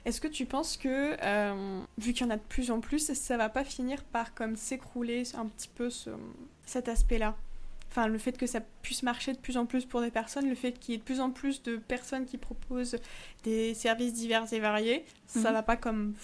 Est-ce 0.05 0.21
que 0.21 0.29
tu 0.29 0.47
penses 0.47 0.77
que, 0.77 1.17
euh, 1.23 1.81
vu 1.99 2.13
qu'il 2.13 2.27
y 2.27 2.29
en 2.29 2.33
a 2.33 2.37
de 2.37 2.43
plus 2.43 2.71
en 2.71 2.81
plus, 2.81 3.13
ça 3.13 3.37
va 3.37 3.49
pas 3.49 3.65
finir 3.65 4.03
par 4.05 4.35
comme 4.35 4.57
s'écrouler 4.57 5.25
un 5.35 5.47
petit 5.47 5.69
peu 5.69 5.91
ce, 5.91 6.11
cet 6.65 6.89
aspect-là? 6.89 7.37
Enfin, 7.91 8.07
le 8.07 8.19
fait 8.19 8.39
que 8.39 8.47
ça 8.47 8.61
puisse 8.83 9.03
marcher 9.03 9.33
de 9.33 9.39
plus 9.39 9.57
en 9.57 9.67
plus 9.67 9.85
pour 9.85 10.01
des 10.01 10.11
personnes, 10.11 10.49
le 10.49 10.55
fait 10.55 10.73
qu'il 10.73 10.93
y 10.93 10.95
ait 10.95 10.99
de 10.99 11.05
plus 11.05 11.21
en 11.21 11.31
plus 11.31 11.63
de 11.63 11.77
personnes 11.77 12.25
qui 12.25 12.39
proposent 12.39 12.97
des 13.43 13.75
services 13.75 14.15
divers 14.15 14.51
et 14.53 14.61
variés, 14.61 15.05
ça 15.27 15.49
mhm. 15.49 15.55
va 15.55 15.63
pas 15.63 15.77
comme... 15.77 16.15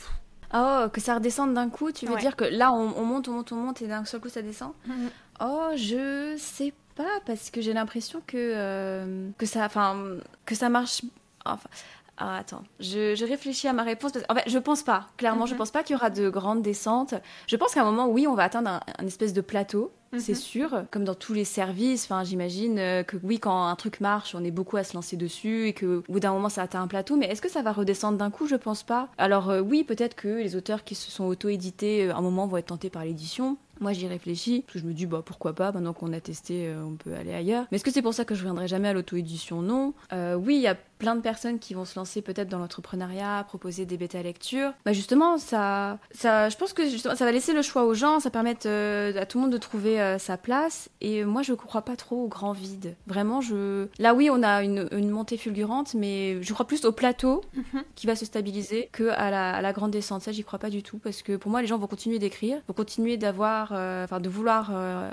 Oh, 0.55 0.87
que 0.93 1.01
ça 1.01 1.17
redescende 1.17 1.55
d'un 1.55 1.69
coup, 1.69 1.91
tu 1.91 2.07
veux 2.07 2.17
dire 2.19 2.37
que 2.37 2.45
là 2.45 2.73
on, 2.73 3.05
monte, 3.05 3.27
on 3.27 3.33
monte, 3.33 3.51
on 3.51 3.57
monte 3.57 3.83
et 3.83 3.89
d'un 3.89 4.05
seul 4.05 4.21
coup 4.21 4.29
ça 4.29 4.43
descend? 4.43 4.75
Mhm. 4.87 5.11
Oh, 5.41 5.71
je 5.77 6.35
sais 6.39 6.73
pas, 6.95 7.21
parce 7.27 7.51
que 7.51 7.61
j'ai 7.61 7.73
l'impression 7.73 8.23
que, 8.27 8.37
euh, 8.37 9.29
que, 9.39 9.47
ça, 9.47 9.69
que 10.45 10.55
ça 10.55 10.69
marche... 10.69 11.03
Enfin, 11.45 11.69
ah, 12.19 12.39
attends, 12.39 12.63
je, 12.81 13.25
réfléchis 13.25 13.69
à 13.69 13.75
ma 13.75 13.83
réponse. 13.83 14.13
En 14.31 14.35
fait, 14.35 14.49
je 14.49 14.59
pense 14.59 14.83
pas. 14.83 15.07
Clairement, 15.19 15.45
je 15.45 15.53
mhm. 15.53 15.59
pense 15.59 15.71
pas 15.71 15.83
qu'il 15.83 15.95
y 15.95 15.97
aura 15.97 16.09
de 16.09 16.31
grandes 16.31 16.63
descentes. 16.63 17.15
Je 17.47 17.57
pense 17.57 17.75
qu'à 17.75 17.83
un 17.83 17.85
moment, 17.85 18.09
oui, 18.09 18.27
on 18.27 18.35
va 18.35 18.45
atteindre 18.45 18.81
un, 18.99 19.07
espèce 19.07 19.35
de 19.35 19.43
plateau, 19.43 19.93
c'est 20.17 20.33
mhm. 20.33 20.39
sûr. 20.39 20.85
Comme 20.91 21.05
dans 21.05 21.15
tous 21.15 21.35
les 21.35 21.45
services. 21.45 22.05
Enfin, 22.05 22.25
j'imagine 22.25 22.79
euh, 22.79 23.03
que 23.03 23.19
oui, 23.23 23.39
quand 23.39 23.67
un 23.67 23.77
truc 23.77 24.01
marche, 24.01 24.35
on 24.35 24.43
est 24.45 24.51
beaucoup 24.51 24.79
à 24.79 24.85
se 24.85 24.95
lancer 24.95 25.19
dessus 25.19 25.67
et 25.67 25.73
que 25.75 26.03
au 26.09 26.13
bout 26.13 26.21
d'un 26.21 26.33
moment, 26.33 26.49
ça 26.49 26.63
atteint 26.63 26.81
un 26.81 26.89
plateau. 26.89 27.17
Mais 27.17 27.27
est-ce 27.27 27.43
que 27.43 27.51
ça 27.51 27.61
va 27.61 27.73
redescendre 27.73 28.17
d'un 28.17 28.31
coup? 28.31 28.47
Je 28.47 28.57
pense 28.57 28.83
pas. 28.83 29.11
Alors 29.19 29.51
euh, 29.51 29.61
oui, 29.61 29.85
peut-être 29.85 30.15
que 30.15 30.29
les 30.29 30.57
auteurs 30.57 30.85
qui 30.85 30.95
se 30.95 31.11
sont 31.11 31.25
auto-édités, 31.25 32.09
à 32.09 32.17
un 32.17 32.23
moment, 32.23 32.47
vont 32.47 32.57
être 32.57 32.67
tentés 32.67 32.89
par 32.89 33.05
l'édition. 33.05 33.59
Moi, 33.81 33.93
j'y 33.93 34.07
réfléchis, 34.07 34.63
parce 34.63 34.75
que 34.75 34.79
je 34.81 34.85
me 34.85 34.93
dis, 34.93 35.07
bah, 35.07 35.23
pourquoi 35.25 35.55
pas, 35.55 35.73
maintenant 35.73 35.93
qu'on 35.93 36.13
a 36.13 36.21
testé, 36.21 36.73
on 36.77 36.97
peut 36.97 37.15
aller 37.15 37.35
ailleurs. 37.35 37.67
Mais 37.71 37.77
est-ce 37.77 37.85
que 37.85 37.91
c'est 37.91 38.03
pour 38.03 38.15
ça 38.15 38.25
que 38.25 38.35
je 38.35 38.41
reviendrai 38.41 38.69
jamais 38.69 38.89
à 38.89 38.93
l'auto-édition? 38.93 39.63
Non. 39.63 39.95
oui, 40.13 40.57
il 40.57 40.63
y 40.63 40.69
a 40.69 40.77
plein 40.99 41.17
de 41.17 41.21
personnes 41.21 41.59
qui 41.59 41.75
vont 41.75 41.85
se 41.85 41.99
lancer 41.99 42.23
peut-être 42.23 42.49
dans 42.49 42.59
l'entrepreneuriat, 42.59 43.45
proposer 43.47 43.87
des 43.87 43.97
bêta 43.97 44.23
lectures. 44.23 44.73
Bah 44.85 44.93
justement, 44.93 45.39
ça, 45.39 45.99
ça, 46.13 46.49
je 46.49 46.57
pense 46.57 46.73
que 46.73 46.89
justement, 46.89 47.15
ça 47.15 47.25
va 47.25 47.33
laisser 47.33 47.53
le 47.53 47.63
choix 47.63 47.85
aux 47.85 47.95
gens, 47.95 48.21
ça 48.21 48.31
permet 48.31 48.57
euh, 48.67 49.21
à 49.21 49.27
tout 49.27 49.39
le 49.39 49.43
monde 49.43 49.53
de 49.53 49.59
trouver 49.59 50.01
euh, 50.01 50.19
sa 50.19 50.37
place. 50.37 50.89
Et 51.01 51.25
moi, 51.25 51.43
je 51.43 51.53
ne 51.53 51.57
crois 51.57 51.83
pas 51.83 51.97
trop 51.97 52.25
au 52.25 52.29
grand 52.29 52.53
vide. 52.53 52.97
Vraiment, 53.07 53.41
je. 53.41 53.89
Là, 53.99 54.15
oui, 54.15 54.31
on 54.31 54.43
a 54.43 54.63
une, 54.63 54.89
une 54.93 55.11
montée 55.11 55.37
fulgurante, 55.37 55.95
mais 55.95 56.43
je 56.43 56.53
crois 56.53 56.67
plus 56.67 56.85
au 56.85 56.93
plateau 56.93 57.43
mhm. 57.55 57.83
qui 57.95 58.07
va 58.07 58.17
se 58.17 58.25
stabiliser 58.25 58.89
que 58.93 59.09
à 59.11 59.31
la, 59.31 59.55
à 59.55 59.61
la 59.61 59.73
grande 59.73 59.91
descente. 59.91 60.23
Ça, 60.23 60.33
j'y 60.33 60.45
crois 60.45 60.59
pas 60.59 60.71
du 60.71 60.83
tout 60.83 60.99
parce 60.99 61.23
que 61.23 61.37
pour 61.37 61.51
moi, 61.51 61.61
les 61.61 61.67
gens 61.67 61.79
vont 61.79 61.87
continuer 61.87 62.19
d'écrire, 62.19 62.59
vont 62.69 62.75
continuer 62.75 63.17
d'avoir, 63.17 63.66
euh, 63.73 64.05
enfin, 64.05 64.21
de 64.21 64.29
vouloir 64.29 64.71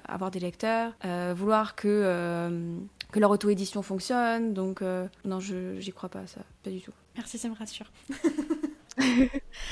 avoir 0.07 0.31
des 0.31 0.39
lecteurs, 0.39 0.93
vouloir 1.35 1.75
que 1.75 2.83
que 3.13 3.19
leur 3.19 3.31
auto-édition 3.31 3.81
fonctionne. 3.81 4.53
Donc, 4.53 4.81
euh, 4.81 5.07
non, 5.23 5.39
je 5.39 5.79
j'y 5.79 5.91
crois 5.93 6.09
pas, 6.09 6.27
ça, 6.27 6.41
pas 6.63 6.71
du 6.71 6.81
tout. 6.81 6.91
Merci, 7.15 7.37
ça 7.37 7.47
me 7.47 7.55
rassure. 7.55 7.89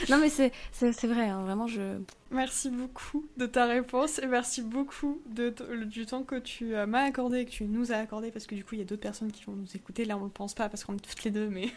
non, 0.10 0.20
mais 0.20 0.30
c'est 0.30 1.08
vrai, 1.08 1.28
hein, 1.28 1.42
vraiment, 1.44 1.68
je. 1.68 2.00
Merci 2.30 2.70
beaucoup 2.70 3.26
de 3.36 3.48
ta 3.48 3.66
réponse 3.66 4.20
et 4.20 4.28
merci 4.28 4.62
beaucoup 4.62 5.22
de 5.26 5.54
du 5.84 6.06
temps 6.06 6.24
que 6.24 6.40
tu 6.40 6.76
euh, 6.76 6.86
m'as 6.86 7.04
accordé 7.04 7.40
et 7.40 7.46
que 7.46 7.52
tu 7.52 7.66
nous 7.66 7.92
as 7.92 7.98
accordé 7.98 8.32
parce 8.32 8.46
que 8.46 8.56
du 8.56 8.64
coup, 8.64 8.76
il 8.76 8.80
y 8.80 8.84
a 8.84 8.86
d'autres 8.86 9.02
personnes 9.02 9.32
qui 9.32 9.44
vont 9.44 9.54
nous 9.54 9.76
écouter. 9.76 10.06
Là, 10.06 10.16
on 10.16 10.22
ne 10.22 10.26
le 10.26 10.32
pense 10.32 10.54
pas 10.54 10.70
parce 10.70 10.86
qu'on 10.86 10.96
est 10.96 11.00
toutes 11.00 11.24
les 11.24 11.32
deux, 11.32 11.50
mais. 11.50 11.70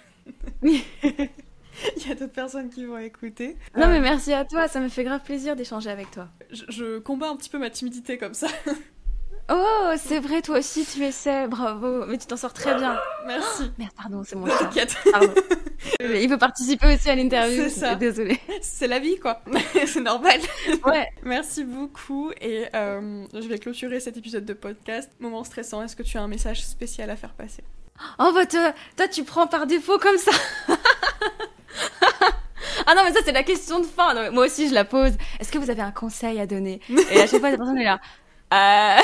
Il 1.96 2.08
y 2.08 2.12
a 2.12 2.14
d'autres 2.14 2.32
personnes 2.32 2.70
qui 2.70 2.84
vont 2.84 2.98
écouter. 2.98 3.56
Non, 3.76 3.88
mais 3.88 3.98
euh, 3.98 4.02
merci 4.02 4.32
à 4.32 4.44
toi, 4.44 4.68
ça 4.68 4.80
me 4.80 4.88
fait 4.88 5.04
grave 5.04 5.20
plaisir 5.22 5.56
d'échanger 5.56 5.90
avec 5.90 6.10
toi. 6.10 6.28
Je, 6.50 6.64
je 6.68 6.98
combats 6.98 7.28
un 7.28 7.36
petit 7.36 7.50
peu 7.50 7.58
ma 7.58 7.70
timidité 7.70 8.18
comme 8.18 8.34
ça. 8.34 8.48
Oh, 9.50 9.90
c'est 9.98 10.20
vrai, 10.20 10.40
toi 10.40 10.58
aussi 10.58 10.86
tu 10.86 11.02
essaies, 11.04 11.46
bravo. 11.48 12.06
Mais 12.06 12.16
tu 12.16 12.26
t'en 12.26 12.36
sors 12.36 12.54
très 12.54 12.74
bien. 12.76 12.98
Merci. 13.26 13.64
Oh, 13.66 13.70
merde, 13.78 13.92
pardon, 13.94 14.22
c'est 14.24 14.36
mon 14.36 14.46
T'inquiète. 14.46 14.96
Il 16.00 16.28
veut 16.30 16.38
participer 16.38 16.94
aussi 16.94 17.10
à 17.10 17.14
l'interview. 17.14 17.64
C'est 17.64 17.80
ça. 17.80 17.94
Désolée. 17.94 18.40
C'est 18.62 18.86
la 18.86 18.98
vie, 18.98 19.18
quoi. 19.18 19.42
c'est 19.86 20.00
normal. 20.00 20.40
Ouais. 20.86 21.10
Merci 21.24 21.64
beaucoup. 21.64 22.30
Et 22.40 22.64
euh, 22.74 23.26
je 23.34 23.46
vais 23.46 23.58
clôturer 23.58 24.00
cet 24.00 24.16
épisode 24.16 24.46
de 24.46 24.54
podcast. 24.54 25.10
Moment 25.20 25.44
stressant, 25.44 25.82
est-ce 25.82 25.94
que 25.94 26.02
tu 26.02 26.16
as 26.16 26.22
un 26.22 26.28
message 26.28 26.64
spécial 26.64 27.10
à 27.10 27.16
faire 27.16 27.34
passer? 27.34 27.64
Oh, 28.18 28.32
bah 28.34 28.46
toi, 28.46 29.08
tu 29.08 29.24
prends 29.24 29.46
par 29.46 29.66
défaut 29.66 29.98
comme 29.98 30.18
ça. 30.18 30.32
Ah 32.86 32.94
non, 32.94 33.02
mais 33.04 33.12
ça, 33.12 33.20
c'est 33.24 33.32
la 33.32 33.42
question 33.42 33.80
de 33.80 33.86
fin. 33.86 34.30
moi 34.30 34.46
aussi, 34.46 34.68
je 34.68 34.74
la 34.74 34.84
pose. 34.84 35.12
Est-ce 35.40 35.50
que 35.50 35.58
vous 35.58 35.70
avez 35.70 35.82
un 35.82 35.90
conseil 35.90 36.40
à 36.40 36.46
donner? 36.46 36.80
Et 37.10 37.20
à 37.20 37.26
chaque 37.26 37.40
fois, 37.40 37.50
la 37.50 37.56
personne 37.56 37.78
est 37.78 37.84
là. 37.84 38.00
Euh... 38.54 38.98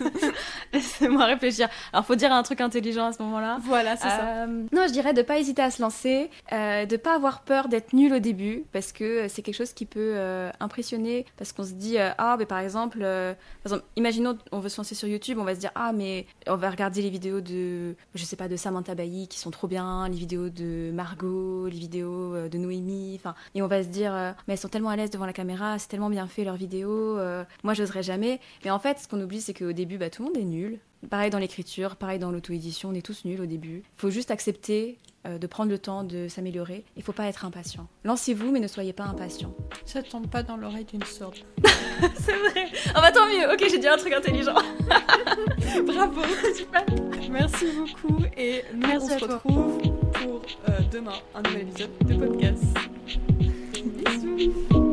Laissez-moi 0.72 1.26
réfléchir. 1.26 1.68
Alors, 1.92 2.06
faut 2.06 2.14
dire 2.14 2.32
un 2.32 2.42
truc 2.42 2.60
intelligent 2.60 3.06
à 3.06 3.12
ce 3.12 3.22
moment-là. 3.22 3.58
Voilà, 3.62 3.96
c'est 3.96 4.08
ça. 4.08 4.44
Euh, 4.44 4.46
non, 4.72 4.86
je 4.86 4.92
dirais 4.92 5.12
de 5.12 5.22
pas 5.22 5.38
hésiter 5.38 5.62
à 5.62 5.70
se 5.70 5.82
lancer, 5.82 6.30
euh, 6.52 6.86
de 6.86 6.96
pas 6.96 7.14
avoir 7.14 7.42
peur 7.42 7.68
d'être 7.68 7.92
nul 7.92 8.12
au 8.12 8.18
début, 8.18 8.64
parce 8.72 8.92
que 8.92 9.28
c'est 9.28 9.42
quelque 9.42 9.56
chose 9.56 9.72
qui 9.72 9.84
peut 9.84 10.14
euh, 10.14 10.50
impressionner, 10.60 11.26
parce 11.36 11.52
qu'on 11.52 11.64
se 11.64 11.72
dit 11.72 11.98
ah, 11.98 12.36
mais 12.38 12.46
par 12.46 12.58
exemple, 12.58 13.00
par 13.00 13.72
exemple, 13.72 13.84
imaginons 13.96 14.38
on 14.50 14.60
veut 14.60 14.68
se 14.68 14.78
lancer 14.78 14.94
sur 14.94 15.08
YouTube, 15.08 15.38
on 15.38 15.44
va 15.44 15.54
se 15.54 15.60
dire 15.60 15.72
ah, 15.74 15.92
mais 15.92 16.26
on 16.46 16.56
va 16.56 16.70
regarder 16.70 17.02
les 17.02 17.10
vidéos 17.10 17.40
de, 17.40 17.94
je 18.14 18.24
sais 18.24 18.36
pas, 18.36 18.48
de 18.48 18.56
Samantha 18.56 18.94
Bailly 18.94 19.28
qui 19.28 19.38
sont 19.38 19.50
trop 19.50 19.68
bien, 19.68 20.08
les 20.08 20.16
vidéos 20.16 20.48
de 20.48 20.90
Margot, 20.92 21.66
les 21.66 21.78
vidéos 21.78 22.48
de 22.48 22.58
Noémie, 22.58 23.18
enfin, 23.18 23.34
et 23.54 23.62
on 23.62 23.66
va 23.66 23.82
se 23.82 23.88
dire 23.88 24.12
mais 24.46 24.54
elles 24.54 24.58
sont 24.58 24.68
tellement 24.68 24.90
à 24.90 24.96
l'aise 24.96 25.10
devant 25.10 25.26
la 25.26 25.32
caméra, 25.32 25.78
c'est 25.78 25.88
tellement 25.88 26.10
bien 26.10 26.26
fait 26.28 26.44
leurs 26.44 26.56
vidéos, 26.56 27.18
moi 27.62 27.74
j'oserais 27.74 28.02
jamais. 28.02 28.40
Mais 28.64 28.70
en 28.70 28.78
fait, 28.78 28.91
ce 28.98 29.08
qu'on 29.08 29.20
oublie, 29.20 29.40
c'est 29.40 29.54
qu'au 29.54 29.72
début, 29.72 29.98
bah, 29.98 30.10
tout 30.10 30.22
le 30.22 30.28
monde 30.28 30.36
est 30.36 30.44
nul. 30.44 30.78
Pareil 31.10 31.30
dans 31.30 31.38
l'écriture, 31.38 31.96
pareil 31.96 32.18
dans 32.18 32.30
l'auto-édition, 32.30 32.90
on 32.90 32.94
est 32.94 33.04
tous 33.04 33.24
nuls 33.24 33.40
au 33.40 33.46
début. 33.46 33.78
Il 33.78 34.00
faut 34.00 34.10
juste 34.10 34.30
accepter 34.30 34.98
euh, 35.26 35.38
de 35.38 35.46
prendre 35.46 35.70
le 35.70 35.78
temps 35.78 36.04
de 36.04 36.28
s'améliorer. 36.28 36.84
Il 36.96 37.02
faut 37.02 37.12
pas 37.12 37.26
être 37.26 37.44
impatient. 37.44 37.88
Lancez-vous, 38.04 38.50
mais 38.50 38.60
ne 38.60 38.68
soyez 38.68 38.92
pas 38.92 39.04
impatient. 39.04 39.54
Ça 39.84 40.02
tombe 40.02 40.28
pas 40.28 40.42
dans 40.42 40.56
l'oreille 40.56 40.84
d'une 40.84 41.02
sorte. 41.02 41.44
c'est 42.16 42.36
vrai. 42.36 42.66
Ah 42.94 43.00
bah 43.00 43.12
tant 43.12 43.26
mieux. 43.26 43.52
Ok, 43.52 43.64
j'ai 43.68 43.78
dit 43.78 43.88
un 43.88 43.96
truc 43.96 44.12
intelligent. 44.12 44.54
Bravo, 45.86 46.22
super. 46.56 46.84
Merci 47.30 47.66
beaucoup 47.76 48.22
et 48.36 48.62
nous 48.74 48.88
on 49.00 49.08
se 49.08 49.24
retrouve 49.24 49.82
pour 50.12 50.42
euh, 50.68 50.78
demain 50.90 51.14
un 51.34 51.42
nouvel 51.42 51.62
épisode 51.62 51.90
de 52.04 52.14
podcast. 52.14 52.64
Bisous. 53.84 54.91